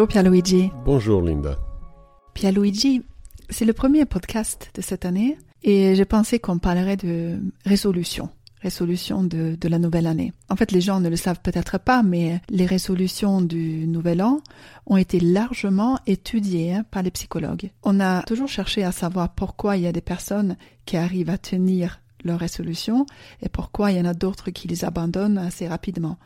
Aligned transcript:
Bonjour 0.00 0.08
Pierluigi. 0.08 0.70
Bonjour 0.86 1.20
Linda. 1.20 1.58
Pierluigi, 2.32 3.02
c'est 3.50 3.66
le 3.66 3.74
premier 3.74 4.06
podcast 4.06 4.70
de 4.72 4.80
cette 4.80 5.04
année 5.04 5.36
et 5.62 5.94
j'ai 5.94 6.06
pensé 6.06 6.38
qu'on 6.38 6.58
parlerait 6.58 6.96
de 6.96 7.38
résolution, 7.66 8.30
résolution 8.62 9.22
de, 9.22 9.58
de, 9.60 9.68
la 9.68 9.78
nouvelle 9.78 10.06
année. 10.06 10.32
En 10.48 10.56
fait, 10.56 10.72
les 10.72 10.80
gens 10.80 11.00
ne 11.00 11.10
le 11.10 11.16
savent 11.16 11.42
peut-être 11.42 11.78
pas, 11.78 12.02
mais 12.02 12.40
les 12.48 12.64
résolutions 12.64 13.42
du 13.42 13.86
nouvel 13.86 14.22
an 14.22 14.40
ont 14.86 14.96
été 14.96 15.20
largement 15.20 15.98
étudiées 16.06 16.72
hein, 16.72 16.86
par 16.90 17.02
les 17.02 17.10
psychologues. 17.10 17.70
On 17.82 18.00
a 18.00 18.22
toujours 18.22 18.48
cherché 18.48 18.82
à 18.82 18.92
savoir 18.92 19.34
pourquoi 19.34 19.76
il 19.76 19.82
y 19.82 19.86
a 19.86 19.92
des 19.92 20.00
personnes 20.00 20.56
qui 20.86 20.96
arrivent 20.96 21.28
à 21.28 21.36
tenir 21.36 22.00
leurs 22.24 22.40
résolutions 22.40 23.04
et 23.42 23.50
pourquoi 23.50 23.92
il 23.92 23.98
y 23.98 24.00
en 24.00 24.06
a 24.06 24.14
d'autres 24.14 24.50
qui 24.50 24.66
les 24.66 24.86
abandonnent 24.86 25.36
assez 25.36 25.68
rapidement. 25.68 26.16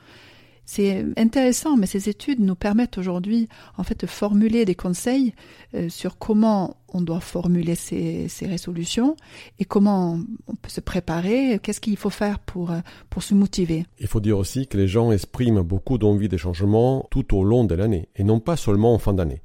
C'est 0.67 1.05
intéressant, 1.17 1.77
mais 1.77 1.87
ces 1.87 2.09
études 2.09 2.41
nous 2.41 2.55
permettent 2.55 2.97
aujourd'hui, 2.99 3.49
en 3.77 3.83
fait, 3.83 4.01
de 4.01 4.07
formuler 4.07 4.65
des 4.65 4.75
conseils 4.75 5.35
euh, 5.75 5.89
sur 5.89 6.17
comment 6.19 6.77
on 6.93 7.03
doit 7.03 7.21
formuler 7.21 7.75
ces, 7.75 8.29
ces, 8.29 8.47
résolutions 8.47 9.17
et 9.59 9.65
comment 9.65 10.19
on 10.47 10.55
peut 10.55 10.71
se 10.71 10.81
préparer, 10.81 11.59
qu'est-ce 11.63 11.81
qu'il 11.81 11.97
faut 11.97 12.11
faire 12.11 12.39
pour, 12.39 12.71
euh, 12.71 12.79
pour 13.11 13.23
se 13.23 13.35
motiver. 13.35 13.85
Il 13.99 14.07
faut 14.07 14.21
dire 14.21 14.39
aussi 14.39 14.67
que 14.67 14.79
les 14.79 14.89
gens 14.89 15.13
expriment 15.13 15.63
beaucoup 15.63 15.99
d'envie 15.99 16.29
de 16.29 16.37
changement 16.37 17.07
tout 17.11 17.37
au 17.37 17.45
long 17.45 17.65
de 17.65 17.75
l'année 17.75 18.09
et 18.17 18.25
non 18.25 18.41
pas 18.41 18.57
seulement 18.57 18.95
en 18.95 18.99
fin 18.99 19.13
d'année. 19.13 19.43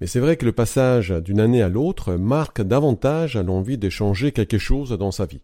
Mais 0.00 0.06
c'est 0.06 0.20
vrai 0.20 0.36
que 0.36 0.46
le 0.46 0.52
passage 0.52 1.10
d'une 1.10 1.40
année 1.40 1.62
à 1.62 1.68
l'autre 1.68 2.14
marque 2.14 2.62
davantage 2.62 3.36
l'envie 3.36 3.78
de 3.78 3.88
changer 3.88 4.32
quelque 4.32 4.58
chose 4.58 4.90
dans 4.90 5.10
sa 5.10 5.26
vie 5.26 5.42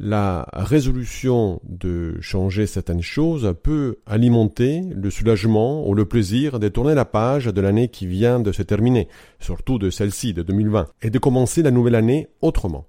la 0.00 0.46
résolution 0.52 1.60
de 1.64 2.20
changer 2.20 2.68
certaines 2.68 3.02
choses 3.02 3.52
peut 3.64 3.96
alimenter 4.06 4.82
le 4.94 5.10
soulagement 5.10 5.88
ou 5.88 5.94
le 5.94 6.04
plaisir 6.04 6.60
de 6.60 6.68
tourner 6.68 6.94
la 6.94 7.04
page 7.04 7.46
de 7.46 7.60
l'année 7.60 7.88
qui 7.88 8.06
vient 8.06 8.38
de 8.38 8.52
se 8.52 8.62
terminer, 8.62 9.08
surtout 9.40 9.76
de 9.78 9.90
celle-ci, 9.90 10.34
de 10.34 10.42
2020, 10.42 10.86
et 11.02 11.10
de 11.10 11.18
commencer 11.18 11.62
la 11.62 11.72
nouvelle 11.72 11.96
année 11.96 12.28
autrement. 12.42 12.86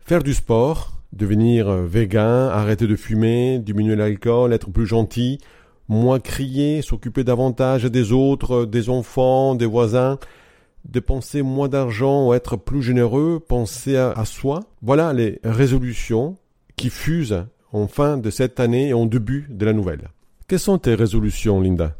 Faire 0.00 0.22
du 0.22 0.34
sport, 0.34 0.92
devenir 1.14 1.72
végan, 1.72 2.48
arrêter 2.50 2.86
de 2.86 2.96
fumer, 2.96 3.58
diminuer 3.58 3.96
l'alcool, 3.96 4.52
être 4.52 4.70
plus 4.70 4.86
gentil, 4.86 5.38
moins 5.88 6.20
crier, 6.20 6.82
s'occuper 6.82 7.24
davantage 7.24 7.84
des 7.84 8.12
autres, 8.12 8.66
des 8.66 8.90
enfants, 8.90 9.54
des 9.54 9.66
voisins, 9.66 10.18
dépenser 10.84 11.42
moins 11.42 11.68
d'argent 11.68 12.28
ou 12.28 12.34
être 12.34 12.56
plus 12.56 12.82
généreux, 12.82 13.40
penser 13.46 13.96
à, 13.96 14.24
soi. 14.24 14.60
Voilà 14.82 15.12
les 15.12 15.40
résolutions 15.44 16.36
qui 16.76 16.90
fusent 16.90 17.44
en 17.72 17.86
fin 17.86 18.18
de 18.18 18.30
cette 18.30 18.60
année 18.60 18.88
et 18.88 18.94
en 18.94 19.06
début 19.06 19.46
de 19.48 19.64
la 19.64 19.72
nouvelle. 19.72 20.08
Quelles 20.46 20.58
sont 20.58 20.78
tes 20.78 20.94
résolutions, 20.94 21.60
Linda? 21.60 21.96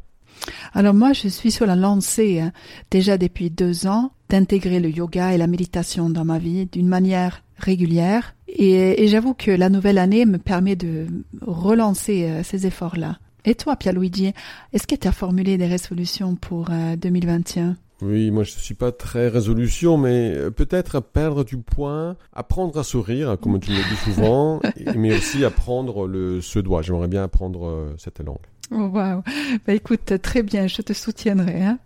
Alors 0.73 0.95
moi, 0.95 1.13
je 1.13 1.29
suis 1.29 1.51
sur 1.51 1.67
la 1.67 1.77
lancée, 1.77 2.41
hein, 2.41 2.53
déjà 2.91 3.17
depuis 3.17 3.51
deux 3.51 3.87
ans, 3.87 4.13
d'intégrer 4.29 4.81
le 4.81 4.91
yoga 4.91 5.33
et 5.33 5.39
la 5.39 5.47
méditation 5.47 6.11
dans 6.11 6.25
ma 6.25 6.39
vie 6.39 6.67
d'une 6.67 6.89
manière 6.89 7.43
régulière. 7.57 8.35
Et, 8.49 9.07
j'avoue 9.09 9.35
que 9.35 9.51
la 9.51 9.69
nouvelle 9.69 9.99
année 9.99 10.27
me 10.27 10.39
permet 10.39 10.77
de 10.77 11.07
relancer 11.41 12.25
euh, 12.25 12.43
ces 12.43 12.67
efforts-là. 12.67 13.19
Et 13.45 13.55
toi, 13.55 13.77
Pierluigi, 13.77 14.33
est-ce 14.73 14.87
que 14.87 14.95
tu 14.95 15.07
as 15.07 15.13
formulé 15.13 15.59
des 15.59 15.67
résolutions 15.67 16.35
pour 16.35 16.71
2021 16.97 17.69
euh, 17.69 17.73
oui, 18.05 18.31
moi 18.31 18.45
je 18.45 18.55
ne 18.55 18.61
suis 18.61 18.75
pas 18.75 18.93
très 18.93 19.29
résolution, 19.29 19.97
mais 19.97 20.33
euh, 20.35 20.51
peut-être 20.51 21.01
perdre 21.01 21.45
du 21.45 21.57
poids, 21.57 22.17
apprendre 22.33 22.79
à 22.79 22.85
sourire, 22.85 23.37
comme 23.41 23.59
tu 23.59 23.71
le 23.71 23.77
dis 23.77 23.97
souvent, 24.05 24.61
mais 24.97 25.17
aussi 25.17 25.45
apprendre 25.45 26.07
le 26.07 26.41
suédois. 26.41 26.83
J'aimerais 26.83 27.09
bien 27.09 27.25
apprendre 27.25 27.67
euh, 27.67 27.95
cette 27.99 28.21
langue. 28.21 28.37
Oh, 28.71 28.91
wow. 28.93 29.23
Bah, 29.67 29.75
écoute, 29.75 30.21
très 30.23 30.43
bien, 30.43 30.67
je 30.67 30.83
te 30.83 30.93
soutiendrai. 30.93 31.63
Hein. 31.63 31.79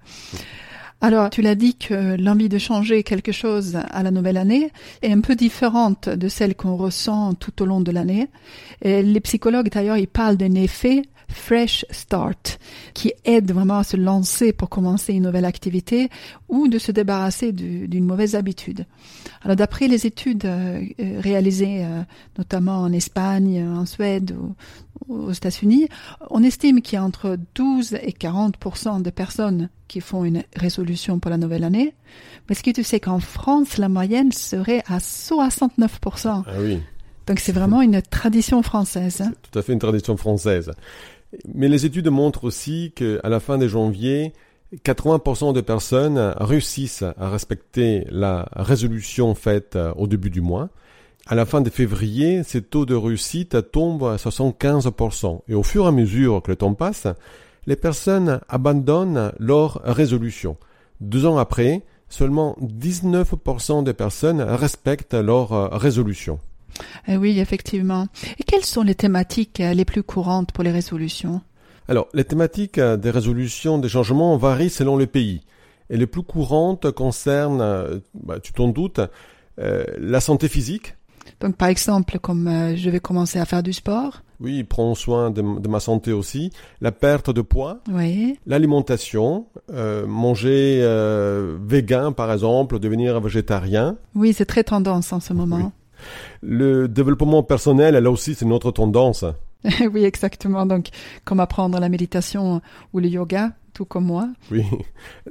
Alors, 1.00 1.30
tu 1.30 1.42
l'as 1.42 1.54
dit 1.54 1.76
que 1.76 2.20
l'envie 2.20 2.48
de 2.48 2.58
changer 2.58 3.04
quelque 3.04 3.30
chose 3.30 3.76
à 3.76 4.02
la 4.02 4.10
nouvelle 4.10 4.36
année 4.36 4.72
est 5.02 5.12
un 5.12 5.20
peu 5.20 5.36
différente 5.36 6.08
de 6.08 6.28
celle 6.28 6.56
qu'on 6.56 6.76
ressent 6.76 7.34
tout 7.34 7.62
au 7.62 7.66
long 7.66 7.80
de 7.80 7.92
l'année. 7.92 8.28
Les 8.82 9.20
psychologues, 9.20 9.70
d'ailleurs, 9.70 9.96
ils 9.96 10.08
parlent 10.08 10.36
d'un 10.36 10.54
effet 10.54 11.02
fresh 11.28 11.84
start, 11.90 12.58
qui 12.94 13.12
aide 13.24 13.52
vraiment 13.52 13.78
à 13.78 13.84
se 13.84 13.96
lancer 13.96 14.52
pour 14.52 14.68
commencer 14.68 15.12
une 15.12 15.24
nouvelle 15.24 15.44
activité 15.44 16.08
ou 16.48 16.68
de 16.68 16.78
se 16.78 16.92
débarrasser 16.92 17.52
d'une 17.52 18.04
mauvaise 18.04 18.34
habitude. 18.34 18.86
Alors 19.42 19.56
d'après 19.56 19.88
les 19.88 20.06
études 20.06 20.44
euh, 20.44 20.82
euh, 21.00 21.20
réalisées 21.20 21.84
euh, 21.84 22.02
notamment 22.36 22.78
en 22.78 22.92
Espagne, 22.92 23.62
en 23.62 23.86
Suède 23.86 24.34
ou, 24.38 24.54
aux 25.08 25.32
États-Unis, 25.32 25.88
on 26.30 26.42
estime 26.42 26.82
qu'il 26.82 26.94
y 26.94 26.98
a 26.98 27.04
entre 27.04 27.38
12 27.54 27.94
et 27.94 28.12
40% 28.12 29.02
de 29.02 29.10
personnes 29.10 29.70
qui 29.86 30.00
font 30.00 30.24
une 30.24 30.42
résolution 30.54 31.18
pour 31.18 31.30
la 31.30 31.38
nouvelle 31.38 31.64
année. 31.64 31.94
Mais 32.48 32.54
ce 32.54 32.62
que 32.62 32.70
tu 32.70 32.82
sais 32.82 33.00
qu'en 33.00 33.20
France, 33.20 33.78
la 33.78 33.88
moyenne 33.88 34.32
serait 34.32 34.82
à 34.86 34.98
69% 34.98 35.88
Ah 36.24 36.42
oui. 36.60 36.80
Donc 37.26 37.40
c'est 37.40 37.52
vraiment 37.52 37.82
une 37.82 38.00
tradition 38.00 38.62
française. 38.62 39.20
Hein. 39.20 39.32
Tout 39.50 39.58
à 39.58 39.62
fait 39.62 39.74
une 39.74 39.78
tradition 39.78 40.16
française. 40.16 40.70
Mais 41.54 41.68
les 41.68 41.84
études 41.86 42.08
montrent 42.08 42.44
aussi 42.44 42.92
qu'à 42.94 43.28
la 43.28 43.40
fin 43.40 43.58
de 43.58 43.68
janvier, 43.68 44.32
80% 44.74 45.54
des 45.54 45.62
personnes 45.62 46.34
réussissent 46.38 47.04
à 47.18 47.30
respecter 47.30 48.06
la 48.10 48.48
résolution 48.54 49.34
faite 49.34 49.76
euh, 49.76 49.92
au 49.96 50.06
début 50.06 50.30
du 50.30 50.40
mois. 50.40 50.68
À 51.26 51.34
la 51.34 51.46
fin 51.46 51.60
de 51.60 51.70
février, 51.70 52.42
ces 52.42 52.62
taux 52.62 52.86
de 52.86 52.94
réussite 52.94 53.70
tombent 53.70 54.04
à 54.04 54.16
75%. 54.16 55.42
Et 55.48 55.54
au 55.54 55.62
fur 55.62 55.84
et 55.84 55.88
à 55.88 55.90
mesure 55.90 56.42
que 56.42 56.50
le 56.50 56.56
temps 56.56 56.74
passe, 56.74 57.06
les 57.66 57.76
personnes 57.76 58.40
abandonnent 58.48 59.32
leur 59.38 59.82
résolution. 59.84 60.56
Deux 61.00 61.26
ans 61.26 61.36
après, 61.36 61.82
seulement 62.08 62.56
19% 62.62 63.84
des 63.84 63.92
personnes 63.92 64.40
respectent 64.40 65.14
leur 65.14 65.52
euh, 65.52 65.68
résolution. 65.72 66.38
Eh 67.06 67.16
oui, 67.16 67.38
effectivement. 67.38 68.06
Et 68.38 68.44
quelles 68.44 68.64
sont 68.64 68.82
les 68.82 68.94
thématiques 68.94 69.60
euh, 69.60 69.74
les 69.74 69.84
plus 69.84 70.02
courantes 70.02 70.52
pour 70.52 70.64
les 70.64 70.70
résolutions? 70.70 71.40
Alors, 71.88 72.08
les 72.12 72.24
thématiques 72.24 72.78
euh, 72.78 72.96
des 72.96 73.10
résolutions 73.10 73.78
des 73.78 73.88
changements 73.88 74.36
varient 74.36 74.70
selon 74.70 74.96
le 74.96 75.06
pays. 75.06 75.42
Et 75.90 75.96
les 75.96 76.06
plus 76.06 76.22
courantes 76.22 76.90
concernent, 76.90 77.62
euh, 77.62 77.98
bah, 78.14 78.40
tu 78.40 78.52
t'en 78.52 78.68
doutes, 78.68 79.00
la 79.56 80.20
santé 80.20 80.46
physique. 80.46 80.94
Donc, 81.40 81.56
par 81.56 81.66
exemple, 81.66 82.20
comme 82.20 82.76
je 82.76 82.90
vais 82.90 83.00
commencer 83.00 83.40
à 83.40 83.44
faire 83.44 83.64
du 83.64 83.72
sport. 83.72 84.22
Oui, 84.38 84.62
prends 84.62 84.94
soin 84.94 85.32
de, 85.32 85.42
ma 85.42 85.80
santé 85.80 86.12
aussi. 86.12 86.52
La 86.80 86.92
perte 86.92 87.30
de 87.30 87.40
poids. 87.40 87.80
Oui. 87.90 88.38
L'alimentation. 88.46 89.46
manger 90.06 90.80
végan, 91.60 92.12
par 92.12 92.32
exemple, 92.32 92.78
devenir 92.78 93.20
végétarien. 93.20 93.96
Oui, 94.14 94.32
c'est 94.32 94.46
très 94.46 94.62
tendance 94.62 95.12
en 95.12 95.18
ce 95.18 95.32
moment. 95.32 95.72
Le 96.42 96.88
développement 96.88 97.42
personnel, 97.42 97.96
là 97.96 98.10
aussi, 98.10 98.34
c'est 98.34 98.46
notre 98.46 98.70
tendance. 98.70 99.24
oui, 99.92 100.04
exactement. 100.04 100.66
Donc, 100.66 100.88
comme 101.24 101.40
apprendre 101.40 101.78
la 101.80 101.88
méditation 101.88 102.60
ou 102.92 103.00
le 103.00 103.08
yoga, 103.08 103.52
tout 103.74 103.84
comme 103.84 104.06
moi. 104.06 104.28
Oui, 104.50 104.64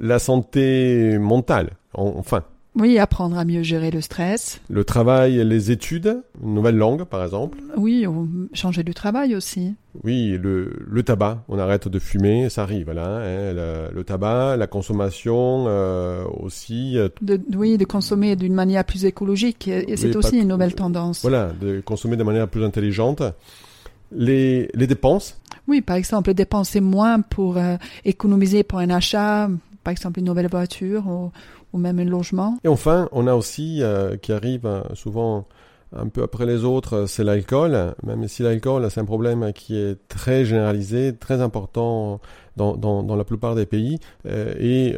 la 0.00 0.18
santé 0.18 1.18
mentale, 1.18 1.70
enfin. 1.94 2.42
Oui, 2.74 2.98
apprendre 2.98 3.36
à 3.36 3.44
mieux 3.44 3.62
gérer 3.62 3.90
le 3.90 4.00
stress. 4.00 4.60
Le 4.68 4.84
travail, 4.84 5.44
les 5.44 5.70
études, 5.70 6.22
une 6.44 6.54
nouvelle 6.54 6.76
langue 6.76 7.04
par 7.04 7.24
exemple. 7.24 7.58
Oui, 7.76 8.06
changer 8.52 8.84
du 8.84 8.94
travail 8.94 9.34
aussi. 9.34 9.74
Oui, 10.04 10.38
le, 10.40 10.72
le 10.86 11.02
tabac, 11.02 11.42
on 11.48 11.58
arrête 11.58 11.88
de 11.88 11.98
fumer, 11.98 12.48
ça 12.50 12.62
arrive 12.62 12.92
là. 12.92 13.16
Hein, 13.16 13.90
le, 13.92 14.02
tabac, 14.04 14.56
la 14.56 14.66
consommation 14.68 15.64
euh, 15.66 16.24
aussi. 16.40 16.96
Euh, 16.98 17.08
de, 17.20 17.40
oui, 17.56 17.78
de 17.78 17.84
consommer 17.84 18.36
d'une 18.36 18.54
manière 18.54 18.84
plus 18.84 19.04
écologique, 19.04 19.66
et 19.66 19.96
c'est 19.96 20.14
aussi 20.14 20.38
une 20.38 20.48
nouvelle 20.48 20.74
tendance. 20.74 21.22
Voilà, 21.22 21.50
de 21.60 21.80
consommer 21.80 22.16
de 22.16 22.22
manière 22.22 22.46
plus 22.46 22.64
intelligente. 22.64 23.22
Les, 24.12 24.70
les 24.72 24.86
dépenses? 24.86 25.38
Oui, 25.66 25.80
par 25.80 25.96
exemple, 25.96 26.32
dépenser 26.32 26.80
moins 26.80 27.20
pour 27.20 27.58
euh, 27.58 27.76
économiser 28.04 28.62
pour 28.62 28.78
un 28.78 28.88
achat, 28.88 29.50
par 29.84 29.92
exemple 29.92 30.20
une 30.20 30.26
nouvelle 30.26 30.48
voiture 30.48 31.06
ou, 31.06 31.30
ou 31.72 31.78
même 31.78 31.98
un 31.98 32.04
logement. 32.04 32.58
Et 32.64 32.68
enfin, 32.68 33.08
on 33.12 33.26
a 33.26 33.34
aussi, 33.34 33.82
euh, 33.82 34.16
qui 34.16 34.32
arrive 34.32 34.66
euh, 34.66 34.82
souvent 34.94 35.46
un 35.96 36.08
peu 36.08 36.22
après 36.22 36.44
les 36.44 36.64
autres, 36.64 37.06
c'est 37.06 37.24
l'alcool. 37.24 37.94
Même 38.02 38.28
si 38.28 38.42
l'alcool, 38.42 38.86
c'est 38.90 39.00
un 39.00 39.06
problème 39.06 39.52
qui 39.54 39.74
est 39.74 39.96
très 40.08 40.44
généralisé, 40.44 41.16
très 41.16 41.40
important 41.40 42.20
dans, 42.56 42.76
dans, 42.76 43.02
dans 43.02 43.16
la 43.16 43.24
plupart 43.24 43.54
des 43.54 43.64
pays. 43.64 43.98
Euh, 44.26 44.52
et 44.60 44.94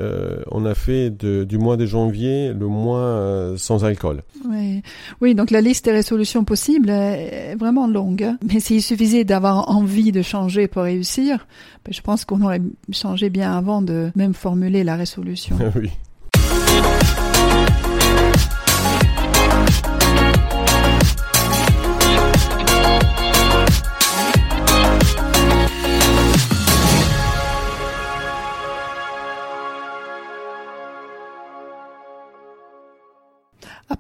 on 0.51 0.65
a 0.65 0.75
fait 0.75 1.11
de, 1.11 1.45
du 1.45 1.59
mois 1.59 1.77
de 1.77 1.87
janvier 1.87 2.53
le 2.53 2.67
mois 2.67 3.55
sans 3.57 3.85
alcool. 3.85 4.25
Oui. 4.49 4.83
oui, 5.21 5.37
donc 5.37 5.53
la 5.53 5.61
liste 5.61 5.85
des 5.85 5.93
résolutions 5.93 6.43
possibles 6.43 6.91
est 6.91 7.55
vraiment 7.55 7.87
longue. 7.87 8.29
Mais 8.53 8.59
s'il 8.59 8.83
suffisait 8.83 9.23
d'avoir 9.23 9.71
envie 9.71 10.11
de 10.11 10.23
changer 10.23 10.67
pour 10.67 10.83
réussir, 10.83 11.47
ben, 11.85 11.93
je 11.95 12.01
pense 12.01 12.25
qu'on 12.25 12.43
aurait 12.43 12.63
changé 12.91 13.31
bien 13.31 13.57
avant 13.57 13.81
de 13.81 14.11
même 14.17 14.35
formuler 14.35 14.83
la 14.83 14.97
résolution. 14.97 15.57
oui. 15.77 15.93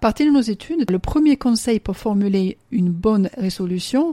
Partir 0.00 0.26
de 0.26 0.32
nos 0.32 0.40
études, 0.40 0.90
le 0.90 0.98
premier 0.98 1.36
conseil 1.36 1.78
pour 1.78 1.96
formuler 1.96 2.56
une 2.70 2.90
bonne 2.90 3.28
résolution, 3.36 4.12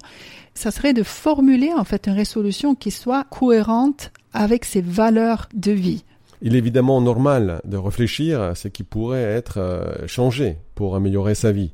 ça 0.54 0.70
serait 0.70 0.94
de 0.94 1.04
formuler 1.04 1.72
en 1.74 1.84
fait 1.84 2.08
une 2.08 2.14
résolution 2.14 2.76
qui 2.76 2.92
soit 2.92 3.24
cohérente 3.26 4.12
avec 4.34 4.66
ses 4.66 4.82
valeurs 4.82 5.48
de 5.54 5.72
vie. 5.72 6.04
Il 6.42 6.56
est 6.56 6.60
évidemment 6.60 7.02
normal 7.02 7.62
de 7.64 7.78
réfléchir 7.78 8.42
à 8.42 8.54
ce 8.54 8.68
qui 8.68 8.84
pourrait 8.84 9.24
être 9.24 9.58
euh, 9.58 10.06
changé 10.08 10.58
pour 10.76 10.96
améliorer 10.96 11.36
sa 11.36 11.52
vie, 11.52 11.72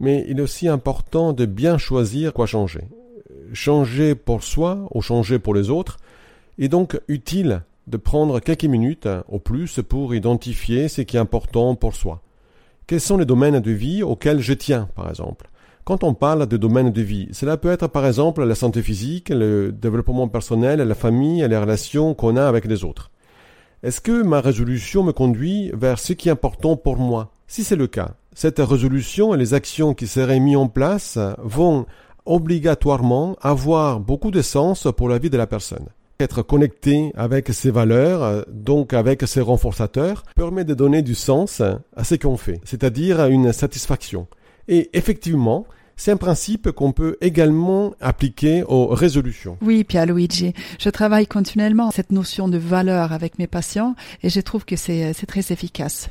mais 0.00 0.26
il 0.28 0.38
est 0.38 0.42
aussi 0.42 0.68
important 0.68 1.32
de 1.32 1.46
bien 1.46 1.78
choisir 1.78 2.32
quoi 2.32 2.46
changer. 2.46 2.82
Changer 3.52 4.14
pour 4.14 4.42
soi 4.42 4.88
ou 4.92 5.00
changer 5.00 5.38
pour 5.38 5.54
les 5.54 5.70
autres 5.70 5.98
est 6.58 6.68
donc 6.68 7.00
utile 7.08 7.62
de 7.86 7.96
prendre 7.96 8.40
quelques 8.40 8.64
minutes 8.64 9.08
au 9.28 9.38
plus 9.38 9.80
pour 9.88 10.14
identifier 10.14 10.88
ce 10.88 11.00
qui 11.02 11.16
est 11.16 11.20
important 11.20 11.74
pour 11.74 11.94
soi. 11.94 12.20
Quels 12.86 13.00
sont 13.00 13.16
les 13.16 13.24
domaines 13.24 13.60
de 13.60 13.70
vie 13.70 14.02
auxquels 14.02 14.40
je 14.40 14.52
tiens, 14.52 14.88
par 14.94 15.08
exemple? 15.08 15.48
Quand 15.84 16.04
on 16.04 16.14
parle 16.14 16.46
de 16.46 16.56
domaines 16.56 16.92
de 16.92 17.02
vie, 17.02 17.28
cela 17.32 17.56
peut 17.56 17.70
être 17.70 17.88
par 17.88 18.06
exemple 18.06 18.44
la 18.44 18.54
santé 18.54 18.82
physique, 18.82 19.30
le 19.30 19.72
développement 19.72 20.28
personnel, 20.28 20.80
la 20.80 20.94
famille 20.94 21.46
les 21.46 21.56
relations 21.56 22.14
qu'on 22.14 22.36
a 22.36 22.46
avec 22.46 22.66
les 22.66 22.84
autres. 22.84 23.10
Est-ce 23.82 24.00
que 24.00 24.22
ma 24.22 24.40
résolution 24.40 25.02
me 25.02 25.12
conduit 25.12 25.72
vers 25.74 25.98
ce 25.98 26.12
qui 26.12 26.28
est 26.28 26.32
important 26.32 26.76
pour 26.76 26.96
moi? 26.96 27.32
Si 27.48 27.64
c'est 27.64 27.76
le 27.76 27.88
cas, 27.88 28.14
cette 28.32 28.60
résolution 28.60 29.34
et 29.34 29.38
les 29.38 29.54
actions 29.54 29.92
qui 29.92 30.06
seraient 30.06 30.38
mises 30.38 30.56
en 30.56 30.68
place 30.68 31.18
vont 31.38 31.86
obligatoirement 32.26 33.36
avoir 33.40 33.98
beaucoup 33.98 34.30
de 34.30 34.42
sens 34.42 34.86
pour 34.96 35.08
la 35.08 35.18
vie 35.18 35.30
de 35.30 35.36
la 35.36 35.48
personne 35.48 35.88
être 36.20 36.42
connecté 36.42 37.12
avec 37.16 37.48
ses 37.48 37.70
valeurs, 37.70 38.44
donc 38.48 38.92
avec 38.92 39.22
ses 39.26 39.40
renforçateurs, 39.40 40.24
permet 40.36 40.64
de 40.64 40.74
donner 40.74 41.02
du 41.02 41.14
sens 41.14 41.60
à 41.60 42.04
ce 42.04 42.14
qu'on 42.14 42.36
fait, 42.36 42.60
c'est-à-dire 42.64 43.26
une 43.26 43.52
satisfaction. 43.52 44.26
Et 44.68 44.90
effectivement, 44.92 45.66
c'est 45.96 46.10
un 46.10 46.16
principe 46.16 46.70
qu'on 46.70 46.92
peut 46.92 47.16
également 47.20 47.94
appliquer 48.00 48.64
aux 48.64 48.88
résolutions. 48.88 49.58
Oui, 49.60 49.86
Luigi, 50.06 50.52
je 50.78 50.88
travaille 50.88 51.26
continuellement 51.26 51.90
cette 51.90 52.12
notion 52.12 52.48
de 52.48 52.58
valeur 52.58 53.12
avec 53.12 53.38
mes 53.38 53.46
patients 53.46 53.94
et 54.22 54.30
je 54.30 54.40
trouve 54.40 54.64
que 54.64 54.76
c'est 54.76 55.12
très 55.26 55.52
efficace. 55.52 56.08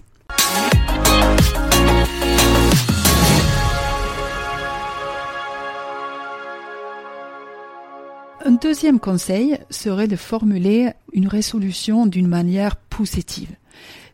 Un 8.43 8.51
deuxième 8.51 8.99
conseil 8.99 9.59
serait 9.69 10.07
de 10.07 10.15
formuler 10.15 10.91
une 11.13 11.27
résolution 11.27 12.07
d'une 12.07 12.27
manière 12.27 12.75
positive, 12.75 13.51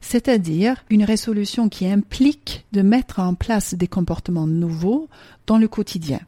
c'est-à-dire 0.02 0.84
une 0.90 1.06
résolution 1.06 1.70
qui 1.70 1.88
implique 1.88 2.66
de 2.74 2.82
mettre 2.82 3.20
en 3.20 3.36
place 3.36 3.74
des 3.74 3.88
comportements 3.88 4.48
nouveaux 4.48 5.08
dans 5.46 5.58
le 5.58 5.70
quotidien. 5.70 6.20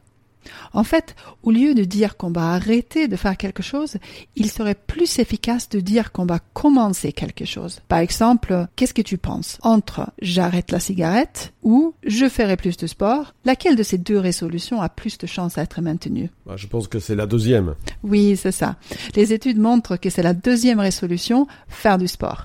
En 0.72 0.84
fait, 0.84 1.14
au 1.42 1.50
lieu 1.50 1.74
de 1.74 1.84
dire 1.84 2.16
qu'on 2.16 2.30
va 2.30 2.52
arrêter 2.52 3.08
de 3.08 3.16
faire 3.16 3.36
quelque 3.36 3.62
chose, 3.62 3.96
il 4.36 4.50
serait 4.50 4.74
plus 4.74 5.18
efficace 5.18 5.68
de 5.68 5.80
dire 5.80 6.12
qu'on 6.12 6.26
va 6.26 6.38
commencer 6.52 7.12
quelque 7.12 7.44
chose. 7.44 7.80
Par 7.88 7.98
exemple, 7.98 8.66
qu'est-ce 8.76 8.94
que 8.94 9.02
tu 9.02 9.18
penses 9.18 9.58
entre 9.62 10.10
j'arrête 10.22 10.70
la 10.70 10.80
cigarette 10.80 11.52
ou 11.62 11.94
je 12.04 12.28
ferai 12.28 12.56
plus 12.56 12.76
de 12.76 12.86
sport? 12.86 13.34
Laquelle 13.44 13.76
de 13.76 13.82
ces 13.82 13.98
deux 13.98 14.18
résolutions 14.18 14.80
a 14.80 14.88
plus 14.88 15.18
de 15.18 15.26
chances 15.26 15.54
d'être 15.54 15.80
maintenue? 15.80 16.30
Bah, 16.46 16.56
Je 16.56 16.66
pense 16.66 16.88
que 16.88 16.98
c'est 16.98 17.16
la 17.16 17.26
deuxième. 17.26 17.74
Oui, 18.02 18.36
c'est 18.36 18.52
ça. 18.52 18.76
Les 19.16 19.32
études 19.32 19.58
montrent 19.58 19.96
que 19.96 20.10
c'est 20.10 20.22
la 20.22 20.34
deuxième 20.34 20.80
résolution, 20.80 21.46
faire 21.68 21.98
du 21.98 22.08
sport. 22.08 22.44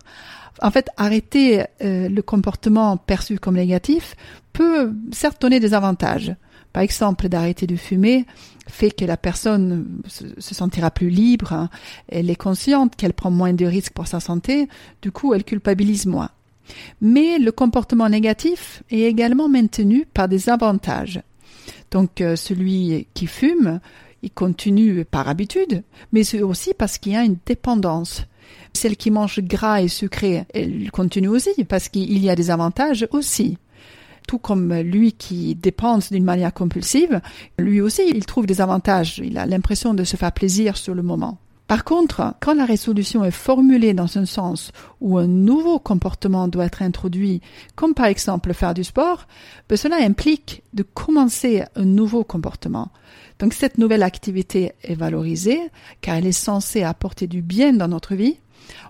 En 0.62 0.72
fait, 0.72 0.90
arrêter 0.98 1.66
euh, 1.84 2.08
le 2.08 2.22
comportement 2.22 2.98
perçu 2.98 3.40
comme 3.40 3.56
négatif 3.56 4.16
peut 4.54 4.94
certes 5.12 5.42
donner 5.42 5.60
des 5.60 5.74
avantages. 5.74 6.34
Par 6.76 6.84
exemple, 6.84 7.30
d'arrêter 7.30 7.68
de 7.68 7.78
fumer 7.78 8.26
fait 8.68 8.92
que 8.92 9.06
la 9.06 9.16
personne 9.16 10.02
se 10.10 10.54
sentira 10.54 10.92
plus 10.92 11.10
libre, 11.10 11.54
hein. 11.54 11.70
elle 12.10 12.30
est 12.30 12.36
consciente 12.36 12.98
qu'elle 12.98 13.14
prend 13.14 13.32
moins 13.32 13.54
de 13.54 13.66
risques 13.66 13.94
pour 13.94 14.08
sa 14.08 14.20
santé, 14.20 14.68
du 15.02 15.10
coup 15.10 15.34
elle 15.34 15.46
culpabilise 15.46 16.06
moins. 16.06 16.32
Mais 17.00 17.40
le 17.40 17.54
comportement 17.54 18.10
négatif 18.10 18.84
est 18.92 19.04
également 19.04 19.48
maintenu 19.48 20.06
par 20.14 20.28
des 20.28 20.50
avantages. 20.50 21.22
Donc 21.92 22.20
euh, 22.20 22.36
celui 22.36 23.08
qui 23.14 23.28
fume, 23.28 23.80
il 24.22 24.32
continue 24.32 25.06
par 25.06 25.30
habitude, 25.30 25.82
mais 26.12 26.26
c'est 26.26 26.42
aussi 26.42 26.74
parce 26.74 26.98
qu'il 26.98 27.14
y 27.14 27.16
a 27.16 27.24
une 27.24 27.38
dépendance. 27.46 28.26
Celle 28.74 28.98
qui 28.98 29.12
mange 29.12 29.40
gras 29.40 29.82
et 29.82 29.88
sucré, 29.88 30.44
elle 30.54 30.92
continue 30.92 31.30
aussi 31.30 31.64
parce 31.64 31.88
qu'il 31.88 32.22
y 32.22 32.30
a 32.30 32.36
des 32.36 32.52
avantages 32.52 33.08
aussi 33.12 33.60
tout 34.28 34.40
comme 34.40 34.74
lui 34.74 35.14
qui 35.14 35.56
dépense 35.56 36.12
d'une 36.12 36.24
manière 36.24 36.54
compulsive, 36.54 37.22
lui 37.58 37.82
aussi, 37.82 38.04
il 38.14 38.26
trouve 38.26 38.46
des 38.46 38.62
avantages. 38.62 39.20
Il 39.24 39.38
a 39.38 39.46
l'impression 39.46 39.94
de 39.94 40.04
se 40.04 40.18
faire 40.18 40.32
plaisir 40.32 40.78
sur 40.78 40.96
le 40.96 41.04
moment. 41.04 41.40
Par 41.68 41.84
contre, 41.84 42.36
quand 42.42 42.54
la 42.54 42.66
résolution 42.66 43.24
est 43.26 43.32
formulée 43.32 43.96
dans 43.96 44.20
un 44.20 44.26
sens 44.26 44.72
où 45.02 45.18
un 45.18 45.26
nouveau 45.26 45.80
comportement 45.80 46.48
doit 46.48 46.66
être 46.66 46.84
introduit, 46.84 47.42
comme 47.76 47.96
par 47.96 48.06
exemple 48.06 48.54
faire 48.54 48.76
du 48.76 48.84
sport, 48.84 49.26
ben 49.68 49.76
cela 49.76 49.96
implique 49.96 50.62
de 50.74 50.84
commencer 50.84 51.64
un 51.76 51.86
nouveau 51.86 52.24
comportement. 52.24 52.92
Donc 53.40 53.54
cette 53.54 53.80
nouvelle 53.80 54.04
activité 54.04 54.74
est 54.84 54.94
valorisée 54.94 55.60
car 56.02 56.16
elle 56.16 56.28
est 56.28 56.32
censée 56.32 56.84
apporter 56.84 57.26
du 57.26 57.42
bien 57.42 57.74
dans 57.74 57.88
notre 57.88 58.14
vie 58.14 58.38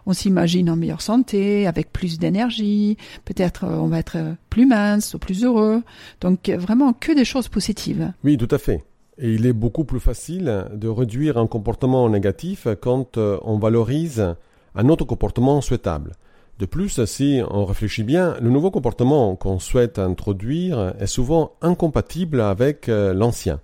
on 0.06 0.14
s'imagine 0.14 0.70
en 0.70 0.76
meilleure 0.76 1.02
santé, 1.02 1.68
avec 1.68 1.92
plus 1.92 2.20
d'énergie, 2.20 2.98
peut-être 3.26 3.66
euh, 3.66 3.78
on 3.78 3.88
va 3.88 4.00
être 4.00 4.18
plus 4.50 4.66
mince 4.66 5.14
ou 5.14 5.20
plus 5.20 5.44
heureux. 5.44 5.84
Donc 6.22 6.50
vraiment 6.50 6.94
que 6.94 7.12
des 7.12 7.26
choses 7.26 7.48
positives. 7.48 8.12
Oui, 8.24 8.38
tout 8.38 8.48
à 8.52 8.58
fait. 8.58 8.84
Et 9.18 9.34
il 9.34 9.46
est 9.46 9.54
beaucoup 9.54 9.86
plus 9.86 10.00
facile 10.00 10.66
de 10.74 10.88
réduire 10.88 11.38
un 11.38 11.48
comportement 11.48 12.10
négatif 12.10 12.68
quand 12.82 13.18
euh, 13.18 13.38
on 13.44 13.58
valorise 13.58 14.36
un 14.76 14.90
autre 14.90 15.06
comportement 15.06 15.62
souhaitable. 15.62 16.12
De 16.60 16.66
plus, 16.66 17.04
si 17.06 17.42
on 17.50 17.66
réfléchit 17.66 18.04
bien, 18.04 18.36
le 18.42 18.50
nouveau 18.50 18.72
comportement 18.72 19.36
qu'on 19.36 19.60
souhaite 19.60 20.00
introduire 20.00 20.94
est 21.00 21.08
souvent 21.08 21.52
incompatible 21.62 22.40
avec 22.40 22.88
euh, 22.88 23.14
l'ancien. 23.14 23.60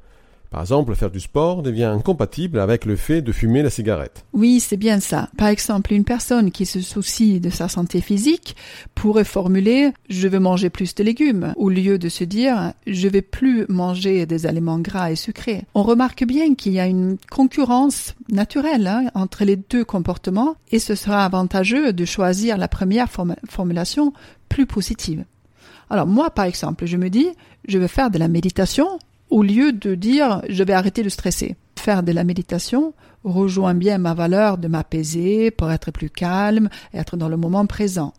Par 0.52 0.60
exemple, 0.60 0.96
faire 0.96 1.10
du 1.10 1.22
sport 1.22 1.64
devient 1.64 1.86
incompatible 1.86 2.60
avec 2.60 2.84
le 2.84 2.98
fait 2.98 3.22
de 3.22 3.32
fumer 3.32 3.64
la 3.64 3.70
cigarette. 3.70 4.26
Oui, 4.34 4.60
c'est 4.60 4.76
bien 4.76 5.00
ça. 5.00 5.30
Par 5.38 5.48
exemple, 5.48 5.94
une 5.94 6.04
personne 6.04 6.52
qui 6.52 6.66
se 6.66 6.82
soucie 6.82 7.40
de 7.40 7.50
sa 7.50 7.70
santé 7.70 8.02
physique 8.02 8.58
pourrait 8.94 9.24
formuler 9.24 9.94
je 10.10 10.28
veux 10.28 10.40
manger 10.40 10.70
plus 10.70 10.94
de 10.94 11.06
légumes 11.06 11.54
au 11.56 11.70
lieu 11.70 11.98
de 11.98 12.10
se 12.10 12.26
dire 12.26 12.74
je 12.86 13.08
vais 13.08 13.22
plus 13.22 13.66
manger 13.70 14.26
des 14.26 14.46
aliments 14.46 14.80
gras 14.80 15.10
et 15.10 15.16
sucrés. 15.16 15.64
On 15.74 15.84
remarque 15.84 16.26
bien 16.26 16.54
qu'il 16.54 16.74
y 16.74 16.82
a 16.82 16.86
une 16.86 17.16
concurrence 17.30 18.14
naturelle 18.28 18.88
hein, 18.88 19.06
entre 19.14 19.46
les 19.46 19.56
deux 19.56 19.86
comportements 19.86 20.56
et 20.74 20.80
ce 20.80 20.96
sera 20.96 21.24
avantageux 21.24 21.94
de 21.94 22.04
choisir 22.04 22.58
la 22.58 22.68
première 22.68 23.08
formulation 23.50 24.12
plus 24.50 24.66
positive. 24.66 25.24
Alors 25.90 26.08
moi, 26.08 26.30
par 26.30 26.44
exemple, 26.44 26.86
je 26.86 26.98
me 26.98 27.10
dis, 27.10 27.28
je 27.70 27.78
vais 27.78 27.88
faire 27.88 28.12
de 28.12 28.18
la 28.18 28.28
méditation 28.28 29.00
au 29.32 29.42
lieu 29.42 29.72
de 29.72 29.96
dire 29.96 30.44
je 30.50 30.64
vais 30.64 30.74
arrêter 30.74 31.02
de 31.02 31.10
stresser. 31.10 31.56
Faire 31.80 32.04
de 32.04 32.12
la 32.12 32.24
méditation 32.24 32.94
rejoint 33.24 33.74
bien 33.74 33.98
ma 33.98 34.14
valeur 34.14 34.60
de 34.60 34.68
m'apaiser 34.68 35.50
pour 35.50 35.72
être 35.72 35.90
plus 35.92 36.10
calme 36.10 36.70
et 36.94 36.98
être 36.98 37.18
dans 37.18 37.30
le 37.30 37.38
moment 37.38 37.66
présent. 37.66 38.14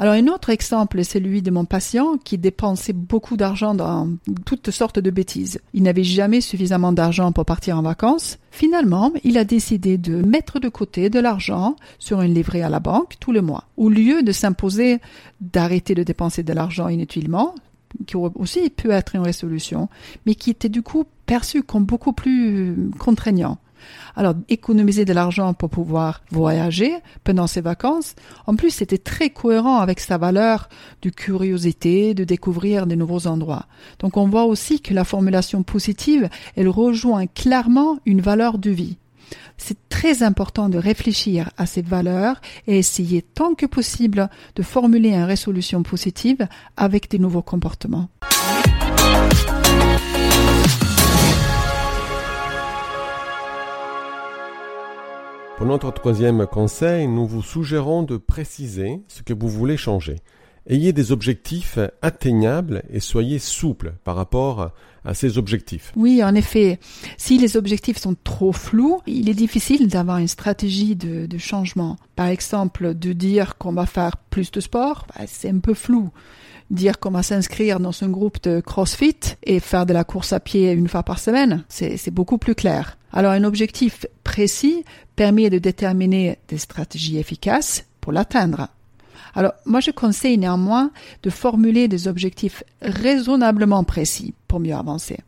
Alors 0.00 0.14
un 0.14 0.28
autre 0.28 0.50
exemple 0.50 1.00
est 1.00 1.04
celui 1.04 1.42
de 1.42 1.50
mon 1.50 1.64
patient 1.64 2.18
qui 2.18 2.38
dépensait 2.38 2.92
beaucoup 2.92 3.36
d'argent 3.36 3.74
dans 3.74 4.08
toutes 4.46 4.70
sortes 4.70 5.00
de 5.00 5.10
bêtises. 5.10 5.60
Il 5.74 5.82
n'avait 5.82 6.04
jamais 6.04 6.40
suffisamment 6.40 6.92
d'argent 6.92 7.32
pour 7.32 7.44
partir 7.44 7.76
en 7.76 7.82
vacances. 7.82 8.38
Finalement, 8.52 9.12
il 9.24 9.36
a 9.38 9.44
décidé 9.44 9.98
de 9.98 10.22
mettre 10.22 10.60
de 10.60 10.68
côté 10.68 11.10
de 11.10 11.18
l'argent 11.18 11.74
sur 11.98 12.20
un 12.20 12.28
livret 12.28 12.62
à 12.62 12.68
la 12.68 12.78
banque 12.78 13.14
tous 13.18 13.32
les 13.32 13.40
mois. 13.40 13.64
Au 13.76 13.88
lieu 13.88 14.22
de 14.22 14.30
s'imposer 14.30 15.00
d'arrêter 15.40 15.96
de 15.96 16.04
dépenser 16.04 16.44
de 16.44 16.52
l'argent 16.52 16.86
inutilement, 16.86 17.56
qui 18.06 18.16
aussi 18.16 18.70
peut 18.70 18.90
être 18.90 19.14
une 19.14 19.22
résolution, 19.22 19.88
mais 20.26 20.34
qui 20.34 20.50
était 20.50 20.68
du 20.68 20.82
coup 20.82 21.04
perçu 21.26 21.62
comme 21.62 21.84
beaucoup 21.84 22.12
plus 22.12 22.90
contraignant. 22.98 23.58
Alors, 24.16 24.34
économiser 24.48 25.04
de 25.04 25.12
l'argent 25.12 25.54
pour 25.54 25.70
pouvoir 25.70 26.22
voyager 26.30 26.96
pendant 27.24 27.46
ses 27.46 27.60
vacances, 27.60 28.14
en 28.46 28.56
plus, 28.56 28.70
c'était 28.70 28.98
très 28.98 29.30
cohérent 29.30 29.78
avec 29.78 30.00
sa 30.00 30.18
valeur 30.18 30.68
de 31.02 31.10
curiosité, 31.10 32.14
de 32.14 32.24
découvrir 32.24 32.86
de 32.86 32.94
nouveaux 32.94 33.26
endroits. 33.26 33.66
Donc, 34.00 34.16
on 34.16 34.28
voit 34.28 34.44
aussi 34.44 34.80
que 34.80 34.94
la 34.94 35.04
formulation 35.04 35.62
positive, 35.62 36.28
elle 36.56 36.68
rejoint 36.68 37.26
clairement 37.26 37.98
une 38.06 38.20
valeur 38.20 38.58
de 38.58 38.70
vie. 38.70 38.98
C'est 39.56 39.88
très 39.88 40.22
important 40.22 40.68
de 40.68 40.78
réfléchir 40.78 41.50
à 41.56 41.66
ces 41.66 41.82
valeurs 41.82 42.40
et 42.66 42.78
essayer 42.78 43.22
tant 43.22 43.54
que 43.54 43.66
possible 43.66 44.30
de 44.54 44.62
formuler 44.62 45.10
une 45.10 45.24
résolution 45.24 45.82
positive 45.82 46.46
avec 46.76 47.10
des 47.10 47.18
nouveaux 47.18 47.42
comportements. 47.42 48.08
Pour 55.58 55.66
notre 55.66 55.92
troisième 55.92 56.46
conseil, 56.46 57.08
nous 57.08 57.26
vous 57.26 57.42
suggérons 57.42 58.04
de 58.04 58.16
préciser 58.16 59.02
ce 59.08 59.24
que 59.24 59.34
vous 59.34 59.48
voulez 59.48 59.76
changer. 59.76 60.14
Ayez 60.68 60.92
des 60.92 61.10
objectifs 61.10 61.80
atteignables 62.00 62.84
et 62.90 63.00
soyez 63.00 63.40
souple 63.40 63.94
par 64.04 64.14
rapport 64.14 64.70
à 65.08 65.14
ces 65.14 65.38
objectifs. 65.38 65.92
Oui, 65.96 66.22
en 66.22 66.34
effet. 66.34 66.78
Si 67.16 67.38
les 67.38 67.56
objectifs 67.56 67.98
sont 67.98 68.14
trop 68.22 68.52
flous, 68.52 69.00
il 69.06 69.28
est 69.28 69.34
difficile 69.34 69.88
d'avoir 69.88 70.18
une 70.18 70.28
stratégie 70.28 70.96
de, 70.96 71.26
de, 71.26 71.38
changement. 71.38 71.96
Par 72.14 72.26
exemple, 72.26 72.94
de 72.94 73.12
dire 73.12 73.56
qu'on 73.56 73.72
va 73.72 73.86
faire 73.86 74.16
plus 74.30 74.50
de 74.50 74.60
sport, 74.60 75.06
bah, 75.08 75.24
c'est 75.26 75.48
un 75.48 75.60
peu 75.60 75.74
flou. 75.74 76.10
Dire 76.70 77.00
qu'on 77.00 77.10
va 77.10 77.22
s'inscrire 77.22 77.80
dans 77.80 77.92
un 78.02 78.08
groupe 78.08 78.42
de 78.42 78.60
CrossFit 78.60 79.16
et 79.42 79.58
faire 79.58 79.86
de 79.86 79.94
la 79.94 80.04
course 80.04 80.34
à 80.34 80.40
pied 80.40 80.70
une 80.72 80.88
fois 80.88 81.02
par 81.02 81.18
semaine, 81.18 81.64
c'est 81.70 82.10
beaucoup 82.10 82.36
plus 82.36 82.54
clair. 82.54 82.98
Alors 83.10 83.32
un 83.32 83.44
objectif 83.44 84.04
précis 84.22 84.84
permet 85.16 85.48
de 85.48 85.56
déterminer 85.56 86.38
des 86.48 86.58
stratégies 86.58 87.16
efficaces 87.16 87.86
pour 88.02 88.12
l'atteindre. 88.12 88.68
Alors, 89.34 89.52
moi, 89.66 89.80
je 89.80 89.90
conseille 89.90 90.38
néanmoins 90.38 90.90
de 91.22 91.30
formuler 91.30 91.88
des 91.88 92.08
objectifs 92.08 92.62
raisonnablement 92.82 93.84
précis 93.84 94.34
pour 94.46 94.60
mieux 94.60 94.74
avancer. 94.74 95.18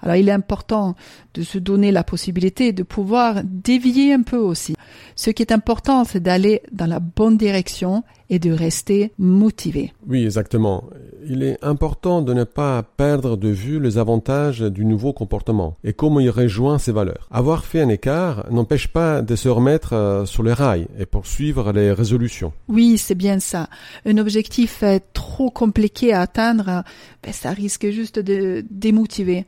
Alors, 0.00 0.16
il 0.16 0.28
est 0.28 0.32
important 0.32 0.94
de 1.32 1.42
se 1.42 1.58
donner 1.58 1.90
la 1.90 2.04
possibilité 2.04 2.72
de 2.72 2.82
pouvoir 2.82 3.42
dévier 3.42 4.12
un 4.12 4.22
peu 4.22 4.36
aussi. 4.36 4.74
Ce 5.16 5.30
qui 5.30 5.42
est 5.42 5.52
important, 5.52 6.04
c'est 6.04 6.20
d'aller 6.20 6.62
dans 6.72 6.86
la 6.86 7.00
bonne 7.00 7.36
direction 7.36 8.04
et 8.30 8.38
de 8.38 8.50
rester 8.52 9.12
motivé. 9.18 9.92
Oui, 10.06 10.24
exactement. 10.24 10.84
Il 11.26 11.42
est 11.42 11.58
important 11.62 12.22
de 12.22 12.34
ne 12.34 12.44
pas 12.44 12.82
perdre 12.82 13.36
de 13.36 13.48
vue 13.48 13.80
les 13.80 13.98
avantages 13.98 14.60
du 14.60 14.84
nouveau 14.84 15.12
comportement 15.12 15.76
et 15.84 15.92
comment 15.92 16.20
il 16.20 16.30
rejoint 16.30 16.78
ses 16.78 16.92
valeurs. 16.92 17.28
Avoir 17.30 17.64
fait 17.64 17.80
un 17.80 17.88
écart 17.88 18.46
n'empêche 18.50 18.88
pas 18.88 19.22
de 19.22 19.36
se 19.36 19.48
remettre 19.48 19.92
euh, 19.92 20.26
sur 20.26 20.42
les 20.42 20.52
rails 20.52 20.88
et 20.98 21.06
poursuivre 21.06 21.72
les 21.72 21.92
résolutions. 21.92 22.52
Oui, 22.68 22.98
c'est 22.98 23.14
bien 23.14 23.38
ça. 23.40 23.68
Un 24.06 24.18
objectif 24.18 24.82
trop 25.12 25.50
compliqué 25.50 26.12
à 26.12 26.22
atteindre, 26.22 26.84
ben, 27.22 27.32
ça 27.32 27.50
risque 27.50 27.88
juste 27.90 28.18
de 28.18 28.64
démotiver. 28.70 29.46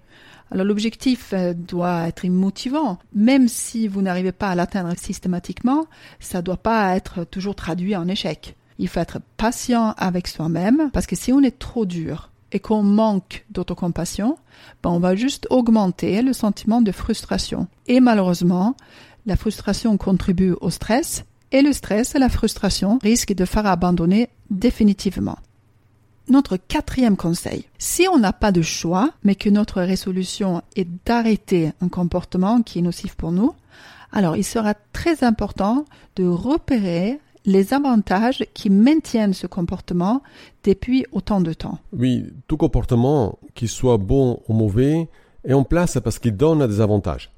Alors 0.51 0.65
l'objectif 0.65 1.33
euh, 1.33 1.55
doit 1.55 2.07
être 2.07 2.27
motivant, 2.29 2.99
même 3.15 3.49
si 3.49 3.89
vous 3.89 4.03
n'arrivez 4.03 4.33
pas 4.33 4.51
à 4.51 4.55
l'atteindre 4.55 4.97
systématiquement, 4.97 5.87
ça 6.21 6.39
ne 6.39 6.43
doit 6.43 6.57
pas 6.57 6.95
être 6.97 7.25
toujours 7.25 7.57
traduit 7.57 7.97
en 7.97 8.07
échec. 8.09 8.57
Il 8.79 8.89
faut 8.89 9.01
être 9.01 9.19
patient 9.37 9.95
avec 9.97 10.29
soi-même, 10.29 10.91
parce 10.93 11.07
que 11.07 11.17
si 11.17 11.33
on 11.33 11.43
est 11.43 11.59
trop 11.59 11.87
dur 11.87 12.31
et 12.53 12.61
qu'on 12.61 12.83
manque 12.83 13.45
d'autocompassion, 13.51 14.39
ben 14.83 14.91
on 14.91 15.01
va 15.01 15.17
juste 15.17 15.47
augmenter 15.51 16.23
le 16.23 16.33
sentiment 16.33 16.81
de 16.81 16.93
frustration. 16.93 17.67
Et 17.87 18.01
malheureusement, 18.01 18.77
la 19.25 19.37
frustration 19.37 19.97
contribue 19.97 20.55
au 20.61 20.71
stress, 20.71 21.25
et 21.53 21.63
le 21.63 21.73
stress 21.73 22.15
et 22.15 22.19
la 22.19 22.29
frustration 22.29 22.99
risquent 23.03 23.35
de 23.35 23.45
faire 23.45 23.67
abandonner 23.67 24.29
définitivement. 24.51 25.39
Notre 26.29 26.57
quatrième 26.57 27.17
conseil, 27.17 27.67
si 27.79 28.09
on 28.13 28.19
n'a 28.19 28.33
pas 28.33 28.51
de 28.51 28.63
choix, 28.63 29.11
mais 29.23 29.37
que 29.37 29.49
notre 29.49 29.81
résolution 29.81 30.61
est 30.75 30.89
d'arrêter 31.05 31.71
un 31.81 31.89
comportement 31.89 32.63
qui 32.63 32.81
est 32.81 32.83
nocif 32.83 33.15
pour 33.15 33.31
nous, 33.31 33.55
alors 34.11 34.37
il 34.37 34.45
sera 34.45 34.75
très 34.93 35.23
important 35.23 35.85
de 36.17 36.27
repérer 36.27 37.21
les 37.45 37.75
avantages 37.75 38.45
qui 38.55 38.71
maintiennent 38.71 39.35
ce 39.35 39.47
comportement 39.47 40.23
depuis 40.65 41.07
autant 41.13 41.41
de 41.41 41.53
temps. 41.53 41.79
Oui, 41.93 42.25
tout 42.49 42.57
comportement, 42.57 43.39
qu'il 43.55 43.69
soit 43.69 43.99
bon 43.99 44.41
ou 44.49 44.53
mauvais, 44.53 45.09
est 45.45 45.53
en 45.53 45.63
place 45.63 45.99
parce 46.03 46.19
qu'il 46.19 46.37
donne 46.37 46.67
des 46.67 46.81
avantages. 46.81 47.31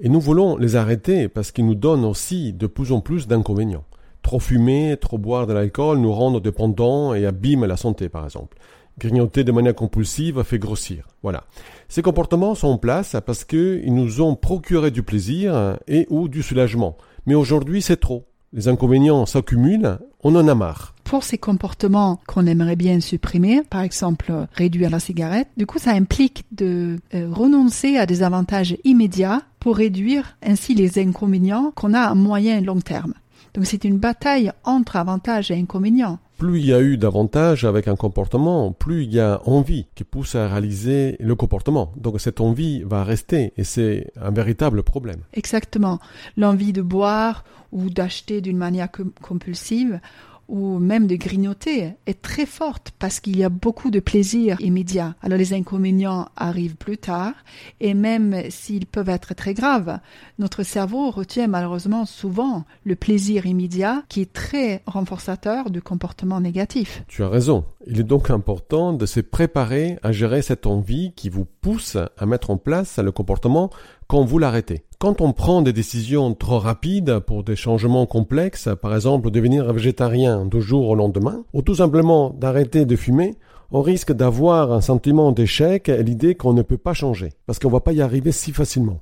Et 0.00 0.08
nous 0.08 0.20
voulons 0.20 0.56
les 0.56 0.76
arrêter 0.76 1.28
parce 1.28 1.52
qu'ils 1.52 1.66
nous 1.66 1.74
donnent 1.74 2.04
aussi 2.04 2.54
de 2.54 2.66
plus 2.66 2.92
en 2.92 3.00
plus 3.00 3.26
d'inconvénients. 3.26 3.84
Trop 4.26 4.40
fumer, 4.40 4.96
trop 5.00 5.18
boire 5.18 5.46
de 5.46 5.52
l'alcool 5.52 5.98
nous 5.98 6.12
rendent 6.12 6.42
dépendants 6.42 7.14
et 7.14 7.26
abîment 7.26 7.64
la 7.64 7.76
santé, 7.76 8.08
par 8.08 8.24
exemple. 8.24 8.58
Grignoter 8.98 9.44
de 9.44 9.52
manière 9.52 9.76
compulsive 9.76 10.42
fait 10.42 10.58
grossir. 10.58 11.06
Voilà. 11.22 11.44
Ces 11.88 12.02
comportements 12.02 12.56
sont 12.56 12.66
en 12.66 12.76
place 12.76 13.14
parce 13.24 13.44
qu'ils 13.44 13.94
nous 13.94 14.20
ont 14.20 14.34
procuré 14.34 14.90
du 14.90 15.04
plaisir 15.04 15.78
et 15.86 16.08
ou 16.10 16.26
du 16.26 16.42
soulagement. 16.42 16.96
Mais 17.26 17.36
aujourd'hui, 17.36 17.80
c'est 17.80 17.98
trop. 17.98 18.24
Les 18.52 18.66
inconvénients 18.66 19.26
s'accumulent, 19.26 20.00
on 20.24 20.34
en 20.34 20.48
a 20.48 20.56
marre. 20.56 20.96
Pour 21.04 21.22
ces 21.22 21.38
comportements 21.38 22.18
qu'on 22.26 22.46
aimerait 22.46 22.74
bien 22.74 22.98
supprimer, 22.98 23.62
par 23.62 23.82
exemple 23.82 24.32
réduire 24.54 24.90
la 24.90 24.98
cigarette, 24.98 25.48
du 25.56 25.66
coup 25.66 25.78
ça 25.78 25.92
implique 25.92 26.46
de 26.50 26.98
euh, 27.14 27.28
renoncer 27.30 27.96
à 27.96 28.06
des 28.06 28.24
avantages 28.24 28.76
immédiats 28.82 29.42
pour 29.60 29.76
réduire 29.76 30.36
ainsi 30.42 30.74
les 30.74 30.98
inconvénients 30.98 31.70
qu'on 31.76 31.94
a 31.94 32.00
à 32.00 32.14
moyen 32.16 32.58
et 32.58 32.60
long 32.60 32.80
terme. 32.80 33.14
Donc 33.56 33.64
c'est 33.64 33.84
une 33.84 33.96
bataille 33.96 34.52
entre 34.64 34.96
avantages 34.96 35.50
et 35.50 35.54
inconvénients. 35.54 36.18
Plus 36.36 36.60
il 36.60 36.66
y 36.66 36.74
a 36.74 36.82
eu 36.82 36.98
d'avantages 36.98 37.64
avec 37.64 37.88
un 37.88 37.96
comportement, 37.96 38.70
plus 38.70 39.04
il 39.04 39.14
y 39.14 39.20
a 39.20 39.40
envie 39.46 39.86
qui 39.94 40.04
pousse 40.04 40.34
à 40.34 40.46
réaliser 40.46 41.16
le 41.18 41.34
comportement. 41.34 41.90
Donc 41.96 42.20
cette 42.20 42.42
envie 42.42 42.82
va 42.82 43.02
rester 43.02 43.54
et 43.56 43.64
c'est 43.64 44.12
un 44.20 44.30
véritable 44.30 44.82
problème. 44.82 45.20
Exactement. 45.32 45.98
L'envie 46.36 46.74
de 46.74 46.82
boire 46.82 47.44
ou 47.72 47.88
d'acheter 47.88 48.42
d'une 48.42 48.58
manière 48.58 48.88
compulsive 49.22 50.00
ou 50.48 50.78
même 50.78 51.06
de 51.06 51.16
grignoter 51.16 51.92
est 52.06 52.22
très 52.22 52.46
forte 52.46 52.92
parce 52.98 53.20
qu'il 53.20 53.36
y 53.36 53.44
a 53.44 53.48
beaucoup 53.48 53.90
de 53.90 54.00
plaisir 54.00 54.60
immédiat. 54.60 55.14
Alors 55.22 55.38
les 55.38 55.54
inconvénients 55.54 56.28
arrivent 56.36 56.76
plus 56.76 56.98
tard 56.98 57.32
et 57.80 57.94
même 57.94 58.50
s'ils 58.50 58.86
peuvent 58.86 59.08
être 59.08 59.34
très 59.34 59.54
graves, 59.54 59.98
notre 60.38 60.62
cerveau 60.62 61.10
retient 61.10 61.46
malheureusement 61.46 62.06
souvent 62.06 62.64
le 62.84 62.96
plaisir 62.96 63.46
immédiat 63.46 64.02
qui 64.08 64.20
est 64.20 64.32
très 64.32 64.82
renforçateur 64.86 65.70
du 65.70 65.82
comportement 65.82 66.40
négatif. 66.40 67.02
Tu 67.08 67.22
as 67.22 67.28
raison. 67.28 67.64
Il 67.86 68.00
est 68.00 68.04
donc 68.04 68.30
important 68.30 68.92
de 68.92 69.06
se 69.06 69.20
préparer 69.20 69.98
à 70.02 70.12
gérer 70.12 70.42
cette 70.42 70.66
envie 70.66 71.12
qui 71.14 71.28
vous 71.28 71.46
pousse 71.60 71.96
à 71.96 72.26
mettre 72.26 72.50
en 72.50 72.56
place 72.56 72.98
le 72.98 73.12
comportement 73.12 73.70
quand 74.08 74.24
vous 74.24 74.38
l'arrêtez. 74.38 74.84
Quand 75.06 75.20
on 75.20 75.32
prend 75.32 75.62
des 75.62 75.72
décisions 75.72 76.34
trop 76.34 76.58
rapides 76.58 77.20
pour 77.20 77.44
des 77.44 77.54
changements 77.54 78.06
complexes, 78.06 78.68
par 78.82 78.92
exemple 78.92 79.30
devenir 79.30 79.72
végétarien 79.72 80.46
du 80.46 80.60
jour 80.60 80.88
au 80.88 80.96
lendemain, 80.96 81.44
ou 81.52 81.62
tout 81.62 81.76
simplement 81.76 82.30
d'arrêter 82.30 82.86
de 82.86 82.96
fumer, 82.96 83.36
on 83.70 83.82
risque 83.82 84.12
d'avoir 84.12 84.72
un 84.72 84.80
sentiment 84.80 85.30
d'échec 85.30 85.88
et 85.88 86.02
l'idée 86.02 86.34
qu'on 86.34 86.54
ne 86.54 86.62
peut 86.62 86.76
pas 86.76 86.92
changer, 86.92 87.34
parce 87.46 87.60
qu'on 87.60 87.68
ne 87.68 87.74
va 87.74 87.78
pas 87.78 87.92
y 87.92 88.02
arriver 88.02 88.32
si 88.32 88.50
facilement. 88.50 89.00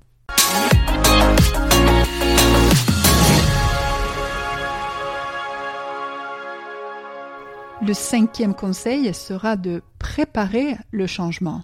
Le 7.81 7.95
cinquième 7.95 8.53
conseil 8.53 9.15
sera 9.15 9.57
de 9.57 9.81
préparer 9.99 10.77
le 10.91 11.07
changement. 11.07 11.63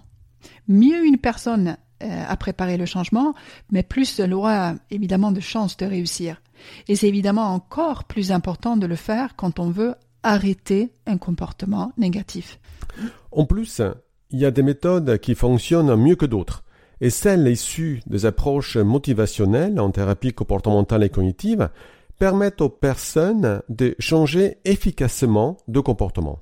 Mieux 0.67 1.05
une 1.05 1.19
personne 1.19 1.77
à 2.01 2.35
préparer 2.37 2.77
le 2.77 2.85
changement, 2.85 3.33
mais 3.71 3.83
plus 3.83 4.19
elle 4.19 4.33
aura 4.33 4.75
évidemment 4.89 5.31
de 5.31 5.39
chances 5.39 5.77
de 5.77 5.85
réussir. 5.85 6.41
Et 6.87 6.95
c'est 6.95 7.07
évidemment 7.07 7.53
encore 7.53 8.03
plus 8.03 8.31
important 8.31 8.77
de 8.77 8.85
le 8.85 8.95
faire 8.95 9.35
quand 9.35 9.59
on 9.59 9.69
veut 9.69 9.95
arrêter 10.23 10.91
un 11.05 11.17
comportement 11.17 11.91
négatif. 11.97 12.59
En 13.31 13.45
plus, 13.45 13.81
il 14.29 14.39
y 14.39 14.45
a 14.45 14.51
des 14.51 14.63
méthodes 14.63 15.17
qui 15.19 15.35
fonctionnent 15.35 15.95
mieux 15.95 16.15
que 16.15 16.25
d'autres. 16.25 16.63
Et 17.01 17.09
celles 17.09 17.47
issues 17.47 18.01
des 18.05 18.25
approches 18.27 18.77
motivationnelles 18.77 19.79
en 19.79 19.89
thérapie 19.89 20.33
comportementale 20.33 21.03
et 21.03 21.09
cognitive 21.09 21.69
permettent 22.19 22.61
aux 22.61 22.69
personnes 22.69 23.63
de 23.69 23.95
changer 23.97 24.57
efficacement 24.65 25.57
de 25.67 25.79
comportement. 25.79 26.39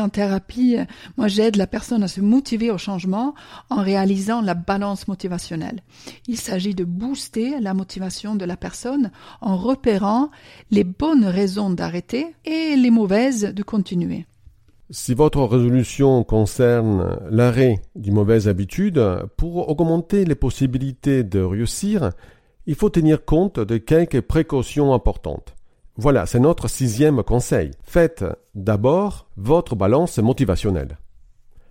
En 0.00 0.08
thérapie, 0.08 0.76
moi 1.16 1.28
j'aide 1.28 1.56
la 1.56 1.66
personne 1.66 2.02
à 2.02 2.08
se 2.08 2.20
motiver 2.20 2.70
au 2.70 2.78
changement 2.78 3.34
en 3.70 3.82
réalisant 3.82 4.40
la 4.40 4.54
balance 4.54 5.06
motivationnelle. 5.08 5.80
Il 6.26 6.38
s'agit 6.38 6.74
de 6.74 6.84
booster 6.84 7.60
la 7.60 7.74
motivation 7.74 8.34
de 8.34 8.44
la 8.44 8.56
personne 8.56 9.10
en 9.40 9.56
repérant 9.56 10.30
les 10.70 10.84
bonnes 10.84 11.26
raisons 11.26 11.70
d'arrêter 11.70 12.34
et 12.44 12.76
les 12.76 12.90
mauvaises 12.90 13.52
de 13.54 13.62
continuer. 13.62 14.26
Si 14.90 15.14
votre 15.14 15.42
résolution 15.44 16.22
concerne 16.22 17.18
l'arrêt 17.30 17.80
d'une 17.96 18.14
mauvaise 18.14 18.46
habitude, 18.46 19.02
pour 19.36 19.70
augmenter 19.70 20.24
les 20.26 20.34
possibilités 20.34 21.24
de 21.24 21.40
réussir, 21.40 22.10
il 22.66 22.74
faut 22.74 22.90
tenir 22.90 23.24
compte 23.24 23.58
de 23.58 23.78
quelques 23.78 24.20
précautions 24.20 24.92
importantes. 24.92 25.54
Voilà, 25.96 26.24
c'est 26.24 26.40
notre 26.40 26.68
sixième 26.68 27.22
conseil. 27.22 27.70
Faites 27.82 28.24
d'abord 28.54 29.26
votre 29.36 29.76
balance 29.76 30.18
motivationnelle. 30.18 30.96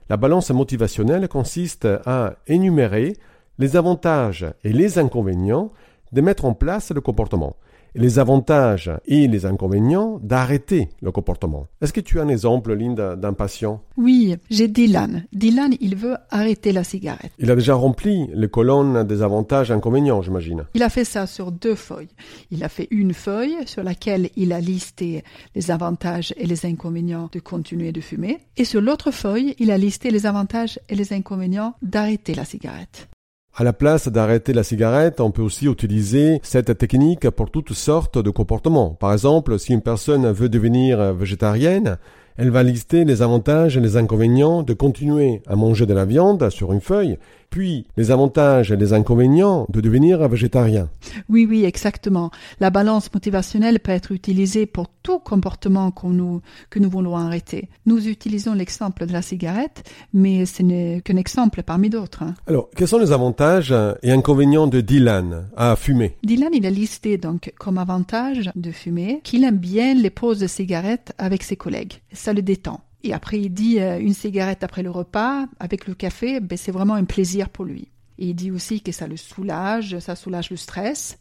La 0.10 0.18
balance 0.18 0.52
motivationnelle 0.52 1.28
consiste 1.28 1.88
à 2.06 2.36
énumérer 2.46 3.18
les 3.58 3.78
avantages 3.78 4.46
et 4.64 4.74
les 4.74 5.00
inconvénients 5.00 5.72
de 6.12 6.22
mettre 6.22 6.46
en 6.46 6.54
place 6.54 6.92
le 6.92 7.02
comportement. 7.02 7.56
Les 7.96 8.20
avantages 8.20 8.92
et 9.06 9.28
les 9.28 9.46
inconvénients 9.46 10.20
d'arrêter 10.22 10.90
le 11.02 11.12
comportement. 11.12 11.68
Est-ce 11.82 11.94
que 11.94 12.00
tu 12.00 12.20
as 12.20 12.24
un 12.24 12.28
exemple, 12.28 12.74
Linda, 12.74 13.16
d'un 13.16 13.34
patient? 13.34 13.82
Oui, 13.98 14.36
j'ai 14.50 14.68
Dylan. 14.68 15.26
Dylan, 15.34 15.76
il 15.80 15.96
veut 15.96 16.16
arrêter 16.30 16.72
la 16.72 16.84
cigarette. 16.84 17.32
Il 17.40 17.52
a 17.52 17.56
déjà 17.56 17.76
rempli 17.76 18.28
les 18.34 18.48
colonnes 18.48 19.04
des 19.04 19.22
avantages 19.22 19.72
et 19.72 19.74
inconvénients, 19.74 20.22
j'imagine. 20.22 20.66
Il 20.74 20.84
a 20.84 20.90
fait 20.90 21.06
ça 21.06 21.28
sur 21.28 21.52
deux 21.52 21.76
feuilles. 21.76 22.10
Il 22.52 22.64
a 22.64 22.70
fait 22.70 22.88
une 22.92 23.14
feuille 23.14 23.58
sur 23.66 23.84
laquelle 23.84 24.30
il 24.36 24.54
a 24.54 24.60
listé 24.60 25.24
les 25.56 25.72
avantages 25.72 26.34
et 26.38 26.46
les 26.46 26.66
inconvénients 26.66 27.30
de 27.32 27.40
continuer 27.40 27.92
de 27.92 28.02
fumer. 28.02 28.40
Et 28.58 28.66
sur 28.66 28.82
l'autre 28.82 29.12
feuille, 29.12 29.56
il 29.60 29.72
a 29.72 29.78
listé 29.78 30.12
les 30.12 30.26
avantages 30.26 30.80
et 30.90 30.96
les 30.96 31.14
inconvénients 31.14 31.76
d'arrêter 31.82 32.34
la 32.34 32.46
cigarette. 32.46 33.10
À 33.54 33.66
la 33.66 33.74
place 33.74 34.08
d'arrêter 34.08 34.54
la 34.54 34.64
cigarette, 34.64 35.20
on 35.20 35.32
peut 35.32 35.42
aussi 35.42 35.68
utiliser 35.68 36.40
cette 36.42 36.78
technique 36.78 37.30
pour 37.30 37.52
toutes 37.52 37.74
sortes 37.74 38.18
de 38.18 38.30
comportements. 38.30 38.92
Par 38.92 39.12
exemple, 39.12 39.60
si 39.60 39.74
une 39.74 39.82
personne 39.82 40.32
veut 40.32 40.48
devenir 40.48 41.14
végétarienne, 41.14 41.98
elle 42.38 42.50
va 42.50 42.64
lister 42.64 43.04
les 43.04 43.22
avantages 43.22 43.76
et 43.76 43.82
les 43.82 43.98
inconvénients 43.98 44.64
de 44.64 44.74
continuer 44.74 45.42
à 45.48 45.58
manger 45.58 45.86
de 45.86 45.94
la 45.94 46.06
viande 46.06 46.50
sur 46.50 46.72
une 46.72 46.80
feuille, 46.80 47.18
puis 47.52 47.86
les 47.98 48.10
avantages 48.10 48.72
et 48.72 48.78
les 48.78 48.94
inconvénients 48.94 49.68
de 49.70 49.82
devenir 49.82 50.28
végétarien. 50.28 50.90
Oui, 51.30 51.46
oui, 51.48 51.66
exactement. 51.66 52.32
La 52.60 52.72
balance 52.72 53.14
motivationnelle 53.14 53.80
peut 53.80 53.92
être 53.92 54.12
utilisée 54.12 54.66
pour 54.66 54.88
tout 55.04 55.20
comportement 55.20 55.94
nous, 56.04 56.42
que 56.70 56.80
nous 56.80 56.90
voulons 56.90 57.16
arrêter. 57.16 57.70
Nous 57.86 58.08
utilisons 58.08 58.54
l'exemple 58.54 59.06
de 59.06 59.14
la 59.14 59.22
cigarette, 59.22 59.84
mais 60.14 60.46
ce 60.46 60.64
n'est 60.64 61.02
qu'un 61.02 61.18
exemple 61.18 61.62
parmi 61.62 61.90
d'autres. 61.90 62.24
Hein. 62.24 62.36
Alors, 62.48 62.70
quels 62.76 62.88
sont 62.88 63.00
les 63.00 63.12
avantages 63.12 63.76
et 64.02 64.12
inconvénients 64.12 64.68
de 64.68 64.82
Dylan 64.82 65.50
à 65.56 65.76
fumer? 65.76 66.18
Dylan, 66.24 66.52
il 66.54 66.66
a 66.66 66.70
listé 66.70 67.18
donc 67.18 67.54
comme 67.60 67.78
avantage 67.78 68.50
de 68.56 68.72
fumer 68.72 69.20
qu'il 69.24 69.44
aime 69.44 69.58
bien 69.58 69.94
les 69.94 70.10
pauses 70.10 70.40
de 70.40 70.48
cigarette 70.48 71.14
avec 71.18 71.44
ses 71.44 71.58
collègues. 71.58 72.02
Ça 72.14 72.32
le 72.32 72.42
détend. 72.42 72.80
Et 73.04 73.14
après, 73.14 73.40
il 73.40 73.50
dit 73.50 73.80
euh, 73.80 74.00
une 74.00 74.14
cigarette 74.14 74.64
après 74.64 74.84
le 74.84 74.92
repas, 74.92 75.46
avec 75.60 75.88
le 75.88 75.96
café, 75.96 76.40
ben, 76.40 76.58
c'est 76.58 76.72
vraiment 76.72 76.94
un 76.94 77.06
plaisir 77.06 77.50
pour 77.50 77.66
lui. 77.66 77.88
Et 78.20 78.30
il 78.30 78.36
dit 78.36 78.52
aussi 78.52 78.82
que 78.82 78.92
ça 78.92 79.08
le 79.08 79.18
soulage, 79.18 79.98
ça 80.00 80.16
soulage 80.16 80.52
le 80.52 80.58
stress. 80.58 81.18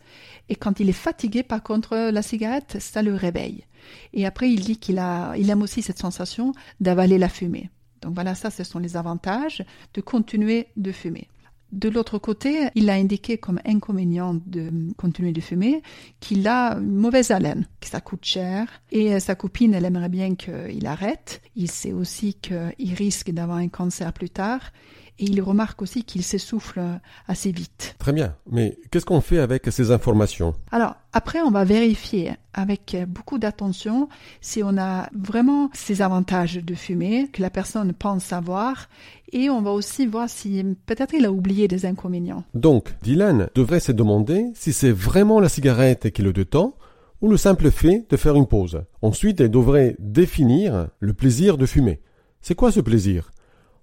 Et 0.49 0.57
quand 0.57 0.81
il 0.81 0.89
est 0.91 0.93
fatigué, 0.93 1.43
par 1.43 1.63
contre, 1.63 1.97
la 1.97 2.23
cigarette, 2.23 2.77
ça 2.79 3.01
le 3.01 3.15
réveille. 3.15 3.65
Et 4.13 4.27
après, 4.27 4.51
il 4.51 4.61
dit 4.61 4.77
qu'il 4.77 4.99
a, 4.99 5.35
il 5.37 5.49
aime 5.49 5.63
aussi 5.63 5.81
cette 5.81 5.99
sensation 5.99 6.53
d'avaler 6.81 7.17
la 7.17 7.31
fumée. 7.31 7.71
Donc 8.03 8.15
voilà, 8.15 8.35
ça, 8.35 8.51
ce 8.51 8.65
sont 8.65 8.79
les 8.79 8.97
avantages 8.97 9.65
de 9.95 10.01
continuer 10.01 10.69
de 10.77 10.93
fumer. 10.93 11.29
De 11.73 11.89
l'autre 11.89 12.19
côté, 12.19 12.69
il 12.75 12.91
a 12.91 12.95
indiqué 12.95 13.39
comme 13.39 13.61
inconvénient 13.65 14.35
de 14.47 14.71
continuer 14.97 15.33
de 15.33 15.41
fumer 15.41 15.83
qu'il 16.19 16.47
a 16.49 16.75
une 16.75 16.97
mauvaise 16.97 17.31
haleine, 17.31 17.67
que 17.81 17.89
ça 17.89 18.01
coûte 18.01 18.25
cher, 18.25 18.83
et 18.91 19.21
sa 19.21 19.35
copine, 19.35 19.75
elle 19.75 19.85
aimerait 19.85 20.09
bien 20.09 20.35
qu'il 20.35 20.87
arrête. 20.87 21.43
Il 21.55 21.71
sait 21.71 21.93
aussi 21.93 22.35
qu'il 22.35 22.95
risque 22.95 23.31
d'avoir 23.31 23.59
un 23.59 23.69
cancer 23.69 24.13
plus 24.13 24.31
tard, 24.31 24.73
et 25.21 25.25
il 25.25 25.41
remarque 25.43 25.83
aussi 25.83 26.03
qu'il 26.03 26.23
s'essouffle 26.23 26.81
assez 27.29 27.53
vite. 27.53 27.95
Très 27.99 28.13
bien, 28.13 28.35
mais 28.51 28.79
qu'est-ce 28.91 29.05
qu'on 29.05 29.21
fait 29.21 29.39
avec 29.39 29.67
ces 29.71 29.91
informations? 29.91 30.55
Alors, 30.73 30.97
après, 31.13 31.41
on 31.41 31.51
va 31.51 31.65
vérifier 31.65 32.33
avec 32.55 32.97
beaucoup 33.07 33.39
d'attention 33.39 34.09
si 34.41 34.63
on 34.63 34.79
a 34.79 35.09
vraiment 35.13 35.71
ces 35.75 36.03
avantages 36.03 36.57
de 36.57 36.75
fumer 36.75 37.29
que 37.33 37.43
la 37.43 37.51
personne 37.51 37.93
pense 37.93 38.25
savoir 38.25 38.89
et 39.33 39.51
on 39.51 39.61
va 39.61 39.73
aussi 39.73 40.07
voir 40.07 40.29
si 40.29 40.65
peut-être 40.87 41.15
il 41.15 41.27
a 41.27 41.33
oublié 41.33 41.69
des 41.69 41.85
inconvénients. 41.85 42.45
Donc, 42.55 42.95
Dylan 43.03 43.49
devrait 43.55 43.81
se 43.81 43.93
demander 43.93 44.47
si 44.55 44.73
c'est 44.73 44.91
vraiment 44.91 45.39
la 45.39 45.49
cigarette 45.49 46.11
qui 46.11 46.23
le 46.23 46.33
détend 46.33 46.75
ou 47.21 47.29
le 47.29 47.37
simple 47.37 47.71
fait 47.71 48.07
de 48.09 48.17
faire 48.17 48.37
une 48.37 48.47
pause. 48.47 48.83
Ensuite, 49.03 49.41
il 49.41 49.51
devrait 49.51 49.97
définir 49.99 50.89
le 50.99 51.13
plaisir 51.13 51.59
de 51.59 51.67
fumer. 51.67 52.01
C'est 52.41 52.55
quoi 52.55 52.73
ce 52.73 52.81
plaisir? 52.81 53.31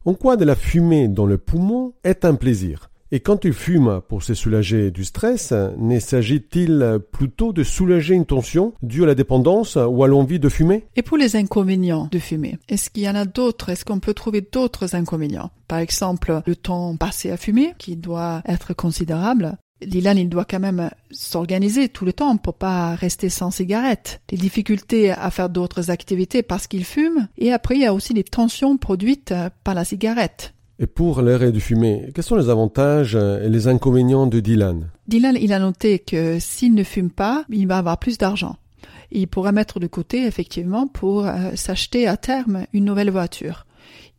En 0.08 0.13
quoi 0.13 0.38
de 0.38 0.46
la 0.46 0.56
fumée 0.56 1.10
dans 1.10 1.26
le 1.26 1.38
poumon 1.38 1.91
est 2.06 2.24
un 2.24 2.36
plaisir? 2.36 2.89
Et 3.12 3.20
quand 3.20 3.36
tu 3.36 3.52
fumes 3.52 4.00
pour 4.08 4.24
se 4.24 4.34
soulager 4.34 4.89
du 4.89 5.04
stress, 5.04 5.54
ne 5.78 6.00
s'agit-il 6.00 7.00
plutôt 7.12 7.52
de 7.52 7.63
soulager 7.63 8.15
une 8.15 8.26
tension 8.26 8.74
due 8.82 9.04
à 9.04 9.06
la 9.06 9.15
dépendance 9.15 9.76
ou 9.78 10.04
à 10.06 10.08
l'envie 10.08 10.39
de 10.39 10.48
fumer? 10.48 10.86
Et 10.96 11.02
pour 11.02 11.17
les 11.17 11.36
inconvénients 11.36 12.08
de 12.10 12.20
fumer, 12.20 12.58
est-ce 12.70 12.89
qu'il 12.89 13.04
y 13.04 13.10
en 13.10 13.15
a 13.15 13.26
d'autres? 13.26 13.67
Est-ce 13.67 13.84
qu'on 13.84 14.00
peut 14.00 14.13
trouver 14.13 14.39
d'autres 14.41 14.96
inconvénients? 14.96 15.52
Par 15.67 15.80
exemple, 15.80 16.41
le 16.46 16.56
temps 16.56 16.96
passé 16.96 17.30
à 17.30 17.36
fumer, 17.36 17.74
qui 17.78 17.98
doit 17.98 18.41
être 18.48 18.74
considérable, 18.74 19.58
Dylan, 19.86 20.18
il 20.18 20.30
doit 20.30 20.46
quand 20.46 20.60
même 20.60 20.90
s'organiser 21.12 21.90
tout 21.90 22.06
le 22.06 22.13
temps 22.13 22.38
pour 22.38 22.56
pas 22.56 22.96
rester 22.96 23.30
sans 23.30 23.52
cigarette. 23.52 24.22
Les 24.32 24.38
difficultés 24.38 25.12
à 25.12 25.30
faire 25.30 25.50
d'autres 25.50 25.92
activités 25.92 26.44
parce 26.44 26.68
qu'il 26.68 26.86
fume. 26.86 27.28
Et 27.38 27.52
après, 27.52 27.76
il 27.76 27.82
y 27.82 27.86
a 27.86 27.94
aussi 27.94 28.13
les 28.13 28.24
tensions 28.24 28.78
produites 28.78 29.34
par 29.63 29.76
la 29.76 29.86
cigarette. 29.86 30.54
Et 30.80 30.88
pour 30.88 31.22
l'arrêt 31.22 31.52
du 31.52 31.60
fumer, 31.60 32.12
quels 32.13 32.24
sont 32.24 32.36
les 32.36 32.50
avantages 32.50 33.16
et 33.16 33.50
les 33.50 33.68
inconvénients 33.68 34.28
de 34.28 34.40
Dylan? 34.40 34.90
Dylan, 35.08 35.38
il 35.40 35.54
a 35.54 35.60
noté 35.60 36.00
que 36.00 36.38
s'il 36.40 36.76
ne 36.76 36.84
fume 36.84 37.10
pas, 37.10 37.46
il 37.50 37.68
va 37.68 37.80
avoir 37.80 37.98
plus 37.98 38.18
d'argent. 38.18 38.58
Il 39.12 39.28
pourra 39.28 39.52
mettre 39.52 39.80
de 39.80 39.88
côté, 39.88 40.26
effectivement, 40.26 40.88
pour 40.88 41.26
euh, 41.26 41.52
s'acheter 41.56 42.08
à 42.08 42.18
terme 42.18 42.66
une 42.74 42.86
nouvelle 42.86 43.10
voiture 43.10 43.67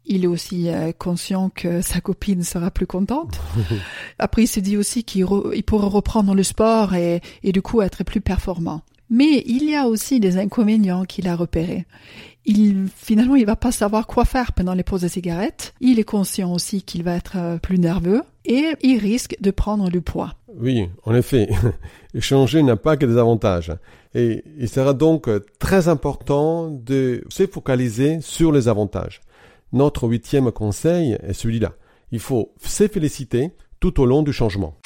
il 0.09 0.25
est 0.25 0.29
aussi 0.29 0.69
euh, 0.69 0.93
conscient 0.97 1.51
que 1.55 1.81
sa 1.83 2.01
copine 2.01 2.43
sera 2.43 2.71
plus 2.71 2.87
contente. 2.87 3.39
Après, 4.19 4.43
il 4.43 4.49
se 4.49 4.61
dit 4.61 4.77
aussi 4.77 5.05
qu'il 5.05 5.27
pourra 5.65 5.89
reprendre 5.89 6.35
le 6.35 6.43
sport 6.43 6.95
et, 6.95 7.21
et 7.43 7.53
du 7.53 7.63
coup 7.63 7.83
être 7.83 8.05
plus 8.05 8.21
performant. 8.21 8.83
Mais 9.11 9.43
il 9.47 9.65
y 9.71 9.75
a 9.75 9.87
aussi 9.87 10.21
des 10.21 10.37
inconvénients 10.37 11.05
qu'il 11.05 11.29
a 11.29 11.37
repérés. 11.37 11.87
Il, 12.45 12.89
finalement, 12.95 13.37
il 13.37 13.45
va 13.47 13.57
pas 13.57 13.73
savoir 13.73 14.07
quoi 14.07 14.25
faire 14.25 14.53
pendant 14.53 14.75
les 14.75 14.83
pauses 14.83 15.03
de 15.03 15.09
cigarettes. 15.09 15.75
Il 15.81 15.99
est 15.99 16.05
conscient 16.05 16.53
aussi 16.53 16.83
qu'il 16.83 17.03
va 17.05 17.15
être 17.15 17.37
euh, 17.37 17.59
plus 17.59 17.79
nerveux 17.79 18.23
et 18.45 18.75
il 18.83 18.99
risque 18.99 19.37
de 19.41 19.51
prendre 19.51 19.91
du 19.91 20.01
poids. 20.01 20.35
Oui, 20.57 20.89
en 21.05 21.15
effet. 21.15 21.49
Changer 22.19 22.63
n'a 22.63 22.77
pas 22.77 22.97
que 22.97 23.07
des 23.07 23.19
avantages. 23.19 23.73
Et 24.15 24.43
il 24.59 24.69
sera 24.69 24.95
donc 24.95 25.29
très 25.59 25.89
important 25.89 26.71
de 26.71 27.23
se 27.29 27.47
focaliser 27.47 28.21
sur 28.23 28.51
les 28.51 28.69
avantages. 28.69 29.21
Notre 29.73 30.09
huitième 30.09 30.51
conseil 30.51 31.19
est 31.23 31.35
celui-là. 31.35 31.75
Il 32.11 32.21
faut 32.21 32.55
se 32.65 32.89
féliciter 32.89 33.53
tout 33.81 34.01
au 34.01 34.07
long 34.07 34.23
du 34.23 34.33
changement. 34.33 34.79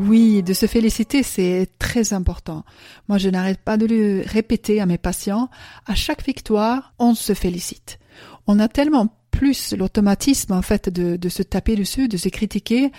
Oui, 0.00 0.42
de 0.42 0.52
se 0.52 0.66
féliciter, 0.66 1.22
c'est 1.22 1.68
très 1.78 2.12
important. 2.12 2.64
Moi, 3.08 3.18
je 3.18 3.28
n'arrête 3.28 3.60
pas 3.60 3.76
de 3.76 3.86
le 3.86 4.24
répéter 4.26 4.80
à 4.80 4.86
mes 4.86 4.98
patients. 4.98 5.48
À 5.86 5.94
chaque 5.94 6.26
victoire, 6.26 6.92
on 6.98 7.14
se 7.14 7.34
félicite 7.34 8.00
on 8.46 8.58
a 8.58 8.68
tellement 8.68 9.08
plus 9.30 9.74
l'automatisme 9.74 10.52
en 10.52 10.62
fait 10.62 10.88
de, 10.88 11.28
se 11.28 11.42
taper 11.42 11.76
dessus, 11.76 12.08
de 12.08 12.16
se 12.16 12.28
critiquer, 12.28 12.92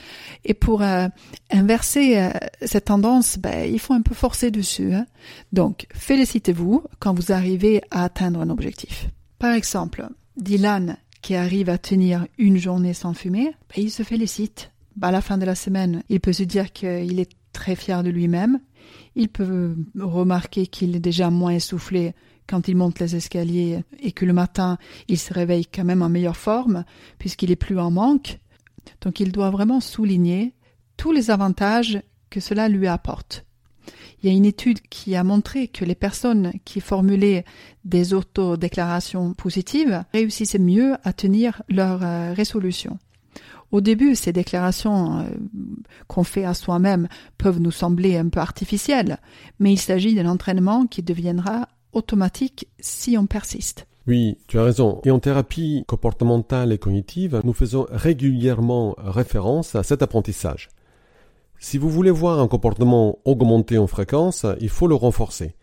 et 0.46 0.54
pour 0.54 0.82
euh, 0.82 1.08
inverser 1.52 2.18
euh, 2.18 2.32
cette 2.64 2.86
tendance, 2.86 3.38
ben, 3.38 3.72
il 3.72 3.80
faut 3.80 3.94
un 3.94 4.02
peu 4.02 4.16
forcer 4.16 4.50
dessus. 4.50 4.94
Hein. 4.94 5.06
Donc, 5.54 5.88
félicitez-vous 5.94 6.84
quand 7.00 7.14
vous 7.14 7.32
arrivez 7.32 7.82
à 7.92 8.06
atteindre 8.06 8.42
un 8.42 8.50
objectif. 8.50 9.08
Par 9.40 9.54
exemple, 9.54 10.08
Dylan 10.38 10.98
qui 11.22 11.36
arrive 11.36 11.70
à 11.70 11.78
tenir 11.78 12.26
une 12.40 12.58
journée 12.58 12.94
sans 12.94 13.14
fumer, 13.14 13.54
ben, 13.70 13.84
il 13.84 13.92
se 13.92 14.04
félicite. 14.04 14.72
Ben, 14.96 15.10
à 15.10 15.12
la 15.12 15.22
fin 15.22 15.38
de 15.38 15.46
la 15.46 15.56
semaine, 15.56 16.04
il 16.10 16.20
peut 16.20 16.34
se 16.34 16.44
dire 16.44 16.72
qu'il 16.72 17.20
est 17.20 17.32
très 17.54 17.76
fier 17.76 18.04
de 18.04 18.10
lui-même. 18.10 18.60
Il 19.16 19.30
peut 19.30 19.76
remarquer 20.00 20.68
qu'il 20.68 20.96
est 20.96 21.00
déjà 21.00 21.30
moins 21.30 21.52
essoufflé 21.52 22.14
quand 22.48 22.68
il 22.68 22.76
monte 22.76 23.00
les 23.00 23.16
escaliers 23.16 23.84
et 24.00 24.12
que 24.12 24.26
le 24.26 24.34
matin 24.34 24.78
il 25.08 25.18
se 25.18 25.34
réveille 25.34 25.66
quand 25.66 25.84
même 25.84 26.02
en 26.02 26.10
meilleure 26.10 26.38
forme 26.38 26.86
puisqu'il 27.18 27.52
est 27.52 27.56
plus 27.56 27.80
en 27.80 27.92
manque. 27.92 28.40
Donc 29.02 29.20
il 29.20 29.32
doit 29.32 29.50
vraiment 29.50 29.80
souligner 29.80 30.54
tous 30.98 31.12
les 31.12 31.32
avantages 31.32 32.02
que 32.30 32.40
cela 32.40 32.70
lui 32.70 32.88
apporte. 32.88 33.46
Il 34.22 34.30
y 34.30 34.34
a 34.34 34.36
une 34.36 34.46
étude 34.46 34.82
qui 34.82 35.16
a 35.16 35.24
montré 35.24 35.68
que 35.68 35.84
les 35.84 35.96
personnes 35.96 36.54
qui 36.64 36.80
formulaient 36.80 37.44
des 37.86 38.14
autodéclarations 38.14 39.34
positives 39.34 40.04
réussissaient 40.14 40.60
mieux 40.60 40.96
à 41.04 41.12
tenir 41.12 41.64
leurs 41.70 42.04
euh, 42.04 42.34
résolutions. 42.34 43.00
Au 43.72 43.82
début, 43.82 44.16
ces 44.16 44.34
déclarations 44.34 45.20
euh, 45.20 45.24
qu'on 46.08 46.24
fait 46.24 46.44
à 46.44 46.54
soi-même 46.54 47.08
peuvent 47.38 47.60
nous 47.60 47.72
sembler 47.72 48.18
un 48.18 48.30
peu 48.30 48.40
artificielles, 48.40 49.18
mais 49.60 49.74
il 49.74 49.80
s'agit 49.80 50.14
d'un 50.14 50.30
entraînement 50.30 50.86
qui 50.86 51.02
deviendra 51.02 51.68
automatique 51.94 52.68
si 52.80 53.18
on 53.18 53.26
persiste. 53.26 53.88
Oui, 54.08 54.38
tu 54.48 54.58
as 54.58 54.64
raison. 54.64 55.00
Et 55.06 55.12
en 55.12 55.20
thérapie 55.20 55.84
comportementale 55.88 56.72
et 56.72 56.78
cognitive, 56.78 57.42
nous 57.44 57.54
faisons 57.54 57.86
régulièrement 57.92 58.96
référence 58.98 59.76
à 59.76 59.84
cet 59.84 60.02
apprentissage. 60.02 60.70
Si 61.60 61.78
vous 61.78 61.90
voulez 61.90 62.10
voir 62.10 62.40
un 62.40 62.48
comportement 62.48 63.20
augmenter 63.24 63.78
en 63.78 63.86
fréquence, 63.86 64.46
il 64.60 64.70
faut 64.70 64.88
le 64.88 64.96
renforcer. 64.96 65.56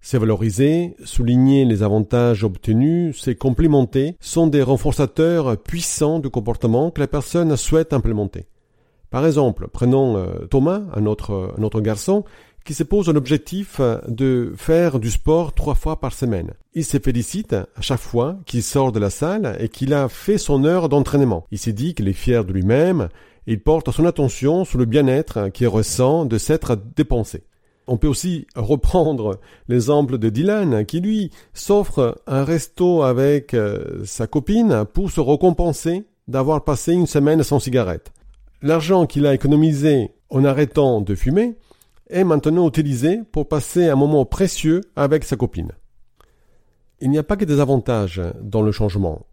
C'est 0.00 0.18
valoriser, 0.18 0.96
souligner 1.04 1.64
les 1.64 1.82
avantages 1.82 2.42
obtenus, 2.42 3.18
c'est 3.22 3.36
complimenter, 3.36 4.16
sont 4.20 4.48
des 4.48 4.62
renforçateurs 4.62 5.56
puissants 5.56 6.18
du 6.18 6.28
comportement 6.28 6.90
que 6.90 7.00
la 7.00 7.06
personne 7.06 7.56
souhaite 7.56 7.92
implémenter. 7.92 8.46
Par 9.10 9.24
exemple, 9.24 9.68
prenons 9.72 10.16
euh, 10.16 10.46
Thomas, 10.50 10.82
un 10.92 11.06
autre, 11.06 11.54
un 11.56 11.62
autre 11.62 11.80
garçon, 11.80 12.24
qui 12.64 12.74
se 12.74 12.82
pose 12.82 13.08
l'objectif 13.08 13.80
de 14.08 14.54
faire 14.56 14.98
du 14.98 15.10
sport 15.10 15.52
trois 15.52 15.74
fois 15.74 16.00
par 16.00 16.12
semaine. 16.12 16.52
Il 16.74 16.84
se 16.84 16.98
félicite 16.98 17.52
à 17.52 17.80
chaque 17.80 18.00
fois 18.00 18.38
qu'il 18.46 18.62
sort 18.62 18.90
de 18.90 18.98
la 18.98 19.10
salle 19.10 19.56
et 19.60 19.68
qu'il 19.68 19.92
a 19.92 20.08
fait 20.08 20.38
son 20.38 20.64
heure 20.64 20.88
d'entraînement. 20.88 21.46
Il 21.50 21.58
s'est 21.58 21.72
dit 21.72 21.94
qu'il 21.94 22.08
est 22.08 22.14
fier 22.14 22.44
de 22.44 22.52
lui-même 22.52 23.08
et 23.46 23.52
il 23.52 23.60
porte 23.60 23.90
son 23.90 24.06
attention 24.06 24.64
sur 24.64 24.78
le 24.78 24.86
bien-être 24.86 25.50
qu'il 25.50 25.68
ressent 25.68 26.24
de 26.24 26.38
s'être 26.38 26.76
dépensé. 26.96 27.44
On 27.86 27.98
peut 27.98 28.08
aussi 28.08 28.46
reprendre 28.56 29.40
l'exemple 29.68 30.16
de 30.18 30.30
Dylan 30.30 30.86
qui 30.86 31.00
lui 31.00 31.30
s'offre 31.52 32.20
un 32.26 32.44
resto 32.44 33.02
avec 33.02 33.52
euh, 33.52 34.04
sa 34.04 34.26
copine 34.26 34.84
pour 34.92 35.10
se 35.10 35.20
récompenser 35.20 36.04
d'avoir 36.28 36.64
passé 36.64 36.94
une 36.94 37.06
semaine 37.06 37.42
sans 37.42 37.60
cigarette. 37.60 38.12
L'argent 38.62 39.04
qu'il 39.04 39.26
a 39.26 39.34
économisé 39.34 40.12
en 40.30 40.44
arrêtant 40.44 41.02
de 41.02 41.14
fumer 41.14 41.54
est 42.08 42.24
maintenant 42.24 42.68
utilisé 42.68 43.20
pour 43.32 43.48
passer 43.48 43.88
un 43.88 43.96
moment 43.96 44.24
précieux 44.24 44.80
avec 44.96 45.24
sa 45.24 45.36
copine. 45.36 45.72
Il 47.00 47.10
n'y 47.10 47.18
a 47.18 47.22
pas 47.22 47.36
que 47.36 47.44
des 47.44 47.60
avantages 47.60 48.22
dans 48.40 48.62
le 48.62 48.72
changement. 48.72 49.26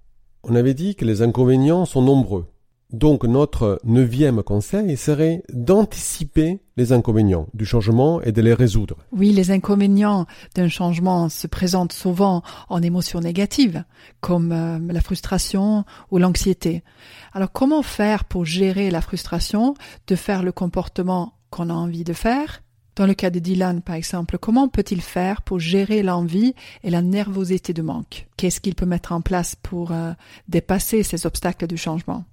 On 0.43 0.55
avait 0.55 0.73
dit 0.73 0.95
que 0.95 1.05
les 1.05 1.21
inconvénients 1.21 1.85
sont 1.85 2.01
nombreux. 2.01 2.45
Donc 2.91 3.23
notre 3.23 3.79
neuvième 3.85 4.43
conseil 4.43 4.97
serait 4.97 5.43
d'anticiper 5.53 6.59
les 6.75 6.91
inconvénients 6.91 7.47
du 7.53 7.65
changement 7.65 8.21
et 8.21 8.33
de 8.33 8.41
les 8.41 8.53
résoudre. 8.53 8.97
Oui, 9.13 9.31
les 9.31 9.51
inconvénients 9.51 10.25
d'un 10.55 10.67
changement 10.67 11.29
se 11.29 11.47
présentent 11.47 11.93
souvent 11.93 12.43
en 12.67 12.81
émotions 12.81 13.21
négatives, 13.21 13.85
comme 14.19 14.51
euh, 14.51 14.77
la 14.91 14.99
frustration 14.99 15.85
ou 16.09 16.17
l'anxiété. 16.17 16.83
Alors 17.31 17.53
comment 17.53 17.81
faire 17.81 18.25
pour 18.25 18.43
gérer 18.43 18.91
la 18.91 18.99
frustration, 18.99 19.75
de 20.07 20.15
faire 20.15 20.43
le 20.43 20.51
comportement 20.51 21.33
qu'on 21.51 21.69
a 21.69 21.73
envie 21.73 22.03
de 22.03 22.13
faire 22.13 22.63
dans 22.95 23.05
le 23.05 23.13
cas 23.13 23.29
de 23.29 23.39
Dylan, 23.39 23.81
par 23.81 23.95
exemple, 23.95 24.37
comment 24.37 24.67
peut-il 24.67 25.01
faire 25.01 25.43
pour 25.43 25.59
gérer 25.59 26.03
l'envie 26.03 26.53
et 26.83 26.89
la 26.89 27.01
nervosité 27.01 27.73
de 27.73 27.81
manque? 27.81 28.27
Qu'est-ce 28.35 28.59
qu'il 28.59 28.75
peut 28.75 28.85
mettre 28.85 29.13
en 29.13 29.21
place 29.21 29.55
pour 29.55 29.91
euh, 29.91 30.11
dépasser 30.49 31.01
ces 31.01 31.25
obstacles 31.25 31.67
du 31.67 31.77
changement? 31.77 32.25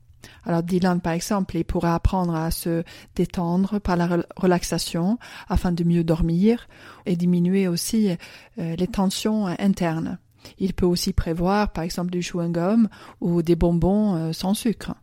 Alors 0.44 0.64
Dylan, 0.64 1.00
par 1.00 1.12
exemple, 1.12 1.56
il 1.56 1.64
pourra 1.64 1.94
apprendre 1.94 2.34
à 2.34 2.50
se 2.50 2.82
détendre 3.14 3.78
par 3.78 3.96
la 3.96 4.24
relaxation 4.36 5.18
afin 5.48 5.70
de 5.70 5.84
mieux 5.84 6.02
dormir 6.02 6.66
et 7.06 7.14
diminuer 7.14 7.68
aussi 7.68 8.16
euh, 8.58 8.74
les 8.74 8.88
tensions 8.88 9.46
internes. 9.46 10.18
Il 10.58 10.74
peut 10.74 10.86
aussi 10.86 11.12
prévoir, 11.12 11.72
par 11.72 11.84
exemple, 11.84 12.10
du 12.10 12.20
chewing-gum 12.20 12.88
ou 13.20 13.42
des 13.42 13.56
bonbons 13.56 14.16
euh, 14.16 14.32
sans 14.32 14.54
sucre. 14.54 14.94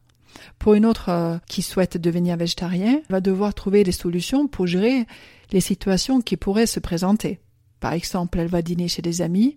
Pour 0.60 0.74
une 0.74 0.86
autre 0.86 1.10
euh, 1.10 1.38
qui 1.48 1.62
souhaite 1.62 1.98
devenir 1.98 2.38
végétarien, 2.38 3.02
va 3.10 3.22
devoir 3.22 3.54
trouver 3.54 3.84
des 3.84 3.92
solutions 3.92 4.48
pour 4.48 4.68
gérer 4.68 5.06
les 5.52 5.62
situations 5.62 6.22
qui 6.22 6.38
pourraient 6.38 6.66
se 6.66 6.80
présenter. 6.80 7.40
Par 7.80 7.94
exemple, 7.94 8.40
elle 8.40 8.48
va 8.48 8.62
dîner 8.62 8.88
chez 8.88 9.02
des 9.02 9.22
amis 9.22 9.56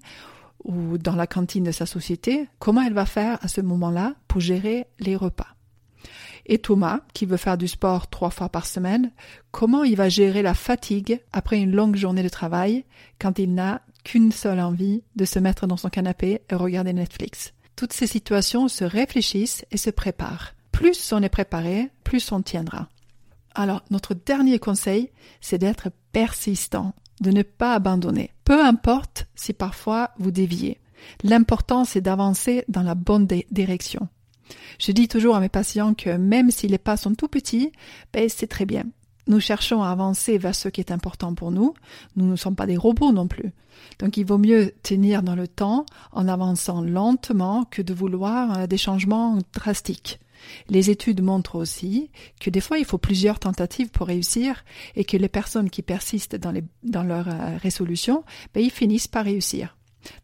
ou 0.65 0.99
dans 0.99 1.17
la 1.17 1.27
cantine 1.27 1.65
de 1.65 1.73
sa 1.73 1.87
société. 1.87 2.49
Comment 2.59 2.83
elle 2.83 2.93
va 2.93 3.07
faire 3.07 3.39
à 3.43 3.49
ce 3.49 3.61
moment-là 3.61 4.15
pour 4.27 4.41
gérer 4.41 4.87
les 4.99 5.17
repas? 5.17 5.55
Et 6.47 6.59
Thomas, 6.59 7.01
qui 7.13 7.27
veut 7.27 7.37
faire 7.37 7.59
du 7.59 7.69
sport 7.69 8.09
trois 8.09 8.31
fois 8.31 8.49
par 8.49 8.67
semaine, 8.67 9.13
comment 9.51 9.85
il 9.85 9.97
va 9.97 10.09
gérer 10.09 10.43
la 10.43 10.55
fatigue 10.55 11.21
après 11.33 11.59
une 11.59 11.75
longue 11.75 11.97
journée 11.97 12.23
de 12.23 12.29
travail 12.29 12.85
quand 13.19 13.39
il 13.39 13.55
n'a 13.55 13.83
qu'une 14.03 14.33
seule 14.33 14.61
envie 14.61 15.03
de 15.17 15.27
se 15.27 15.39
mettre 15.39 15.67
dans 15.67 15.77
son 15.77 15.91
canapé 15.91 16.41
et 16.51 16.55
regarder 16.55 16.95
Netflix? 16.95 17.53
Toutes 17.77 17.93
ces 17.93 18.07
situations 18.07 18.69
se 18.69 18.85
réfléchissent 18.85 19.65
et 19.71 19.77
se 19.77 19.91
préparent. 19.91 20.55
Plus 20.73 21.13
on 21.13 21.23
est 21.23 21.29
préparé, 21.29 21.91
plus 22.05 22.31
on 22.33 22.43
tiendra. 22.43 22.89
Alors, 23.55 23.83
notre 23.91 24.15
dernier 24.15 24.59
conseil, 24.59 25.11
c'est 25.41 25.59
d'être 25.59 25.91
persistant, 26.13 26.95
de 27.21 27.31
ne 27.31 27.43
pas 27.43 27.75
abandonner. 27.75 28.31
Peu 28.45 28.65
importe 28.65 29.27
si 29.35 29.53
parfois 29.53 30.11
vous 30.19 30.31
déviez. 30.31 30.81
L'important, 31.23 31.85
c'est 31.85 32.01
d'avancer 32.01 32.65
dans 32.69 32.83
la 32.83 32.95
bonne 32.95 33.27
direction. 33.51 34.09
Je 34.79 34.93
dis 34.93 35.09
toujours 35.09 35.37
à 35.37 35.41
mes 35.41 35.49
patients 35.49 35.95
que 35.95 36.11
même 36.11 36.51
si 36.51 36.69
les 36.69 36.79
pas 36.79 36.97
sont 36.97 37.15
tout 37.15 37.29
petits, 37.29 37.73
ben 38.13 38.29
c'est 38.29 38.47
très 38.47 38.67
bien. 38.67 38.85
Nous 39.27 39.41
cherchons 39.41 39.83
à 39.83 39.91
avancer 39.91 40.39
vers 40.39 40.55
ce 40.55 40.69
qui 40.69 40.81
est 40.81 40.91
important 40.91 41.35
pour 41.35 41.51
nous. 41.51 41.75
Nous 42.17 42.27
ne 42.27 42.37
sommes 42.37 42.57
pas 42.57 42.67
des 42.67 42.79
robots 42.79 43.13
non 43.13 43.29
plus. 43.29 43.53
Donc 43.99 44.17
il 44.17 44.25
vaut 44.25 44.39
mieux 44.39 44.73
tenir 44.83 45.23
dans 45.23 45.35
le 45.35 45.47
temps 45.47 45.85
en 46.13 46.29
avançant 46.29 46.81
lentement 46.81 47.65
que 47.65 47.83
de 47.83 47.93
vouloir 47.93 48.61
euh, 48.61 48.67
des 48.67 48.79
changements 48.79 49.39
drastiques. 49.53 50.19
Les 50.69 50.91
études 50.91 51.23
montrent 51.23 51.57
aussi 51.57 52.11
que 52.41 52.51
des 52.51 52.61
fois 52.61 52.79
il 52.79 52.85
faut 52.85 52.99
plusieurs 52.99 53.39
tentatives 53.39 53.91
pour 53.91 54.07
réussir 54.07 54.65
et 54.97 55.05
que 55.05 55.17
les 55.17 55.29
personnes 55.29 55.71
qui 55.71 55.83
persistent 55.83 56.37
dans, 56.37 56.51
les, 56.51 56.65
dans 56.83 57.09
euh, 57.09 57.59
ben, 58.55 58.63
ils 58.63 58.71
finissent 58.71 59.09
par 59.09 59.25
réussir. 59.25 59.77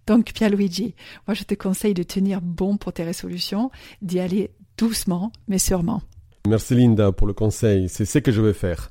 Donc, 0.07 0.33
Pierluigi, 0.33 0.95
moi 1.27 1.35
je 1.35 1.45
te 1.45 1.55
conseille 1.55 1.95
de 1.95 2.03
tenir 2.03 2.41
bon 2.41 2.77
pour 2.77 2.93
tes 2.93 3.05
résolutions, 3.05 3.71
d'y 4.03 4.21
aller 4.21 4.51
doucement, 4.79 5.33
mais 5.49 5.59
sûrement. 5.59 6.03
Merci 6.49 6.75
Linda 6.75 7.13
pour 7.13 7.27
le 7.27 7.33
conseil, 7.33 7.89
c'est 7.89 8.05
ce 8.05 8.19
que 8.19 8.33
je 8.33 8.43
vais 8.43 8.53
faire. 8.53 8.91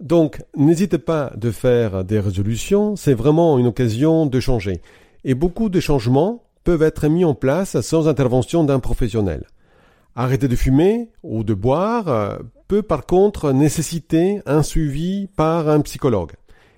Donc, 0.00 0.42
n'hésitez 0.56 0.98
pas 0.98 1.32
de 1.36 1.50
faire 1.50 2.04
des 2.04 2.20
résolutions, 2.20 2.96
c'est 2.96 3.14
vraiment 3.14 3.58
une 3.58 3.66
occasion 3.66 4.26
de 4.26 4.40
changer. 4.40 4.82
Et 5.24 5.34
beaucoup 5.34 5.70
de 5.70 5.80
changements 5.80 6.44
peuvent 6.64 6.82
être 6.82 7.08
mis 7.08 7.24
en 7.24 7.34
place 7.34 7.80
sans 7.80 8.08
intervention 8.08 8.64
d'un 8.64 8.78
professionnel. 8.78 9.46
Arrêter 10.18 10.48
de 10.48 10.56
fumer 10.56 11.10
ou 11.22 11.44
de 11.44 11.54
boire 11.54 12.08
euh, 12.08 12.38
peut 12.68 12.82
par 12.82 13.06
contre 13.06 13.52
nécessiter 13.52 14.40
un 14.46 14.62
suivi 14.62 15.28
par 15.36 15.68
un 15.68 15.80
psychologue 15.82 16.32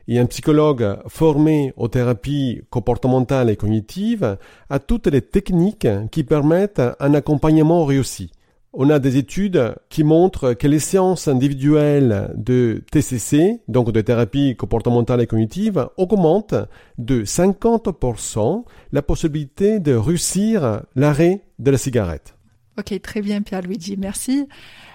et 0.08 0.18
un 0.18 0.26
psychologue 0.26 0.98
formé 1.06 1.72
aux 1.76 1.88
thérapies 1.88 2.62
comportementales 2.70 3.50
et 3.50 3.56
cognitives 3.56 4.38
a 4.70 4.78
toutes 4.78 5.06
les 5.06 5.22
techniques 5.22 5.86
qui 6.10 6.24
permettent 6.24 6.82
un 6.98 7.14
accompagnement 7.14 7.84
réussi. 7.84 8.32
On 8.72 8.90
a 8.90 8.98
des 8.98 9.16
études 9.16 9.74
qui 9.88 10.04
montrent 10.04 10.54
que 10.54 10.66
les 10.66 10.78
séances 10.78 11.28
individuelles 11.28 12.32
de 12.36 12.82
TCC, 12.90 13.60
donc 13.68 13.92
de 13.92 14.00
thérapie 14.00 14.56
comportementale 14.56 15.20
et 15.20 15.26
cognitive, 15.26 15.88
augmentent 15.96 16.54
de 16.96 17.24
50% 17.24 18.64
la 18.92 19.02
possibilité 19.02 19.78
de 19.78 19.94
réussir 19.94 20.82
l'arrêt 20.96 21.42
de 21.58 21.70
la 21.70 21.78
cigarette. 21.78 22.37
Ok, 22.78 23.00
très 23.02 23.22
bien 23.22 23.42
Pierre-Luigi, 23.42 23.96
merci 23.96 24.46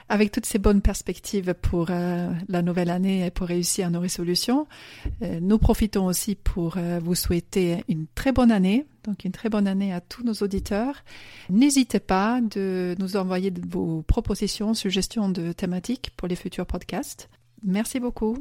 avec 0.09 0.31
toutes 0.31 0.45
ces 0.45 0.59
bonnes 0.59 0.81
perspectives 0.81 1.53
pour 1.53 1.87
euh, 1.89 2.31
la 2.47 2.61
nouvelle 2.61 2.89
année 2.89 3.25
et 3.25 3.31
pour 3.31 3.47
réussir 3.47 3.89
nos 3.89 3.99
résolutions, 3.99 4.67
euh, 5.21 5.39
nous 5.41 5.57
profitons 5.57 6.05
aussi 6.05 6.35
pour 6.35 6.77
euh, 6.77 6.99
vous 7.03 7.15
souhaiter 7.15 7.83
une 7.89 8.05
très 8.13 8.31
bonne 8.31 8.51
année, 8.51 8.85
donc 9.05 9.25
une 9.25 9.31
très 9.31 9.49
bonne 9.49 9.67
année 9.67 9.91
à 9.91 10.01
tous 10.01 10.23
nos 10.23 10.33
auditeurs. 10.33 11.03
N'hésitez 11.49 11.99
pas 11.99 12.41
de 12.41 12.95
nous 12.99 13.17
envoyer 13.17 13.51
vos 13.67 14.01
propositions, 14.03 14.73
suggestions 14.73 15.29
de 15.29 15.51
thématiques 15.51 16.11
pour 16.15 16.27
les 16.27 16.35
futurs 16.35 16.65
podcasts. 16.65 17.29
Merci 17.63 17.99
beaucoup. 17.99 18.37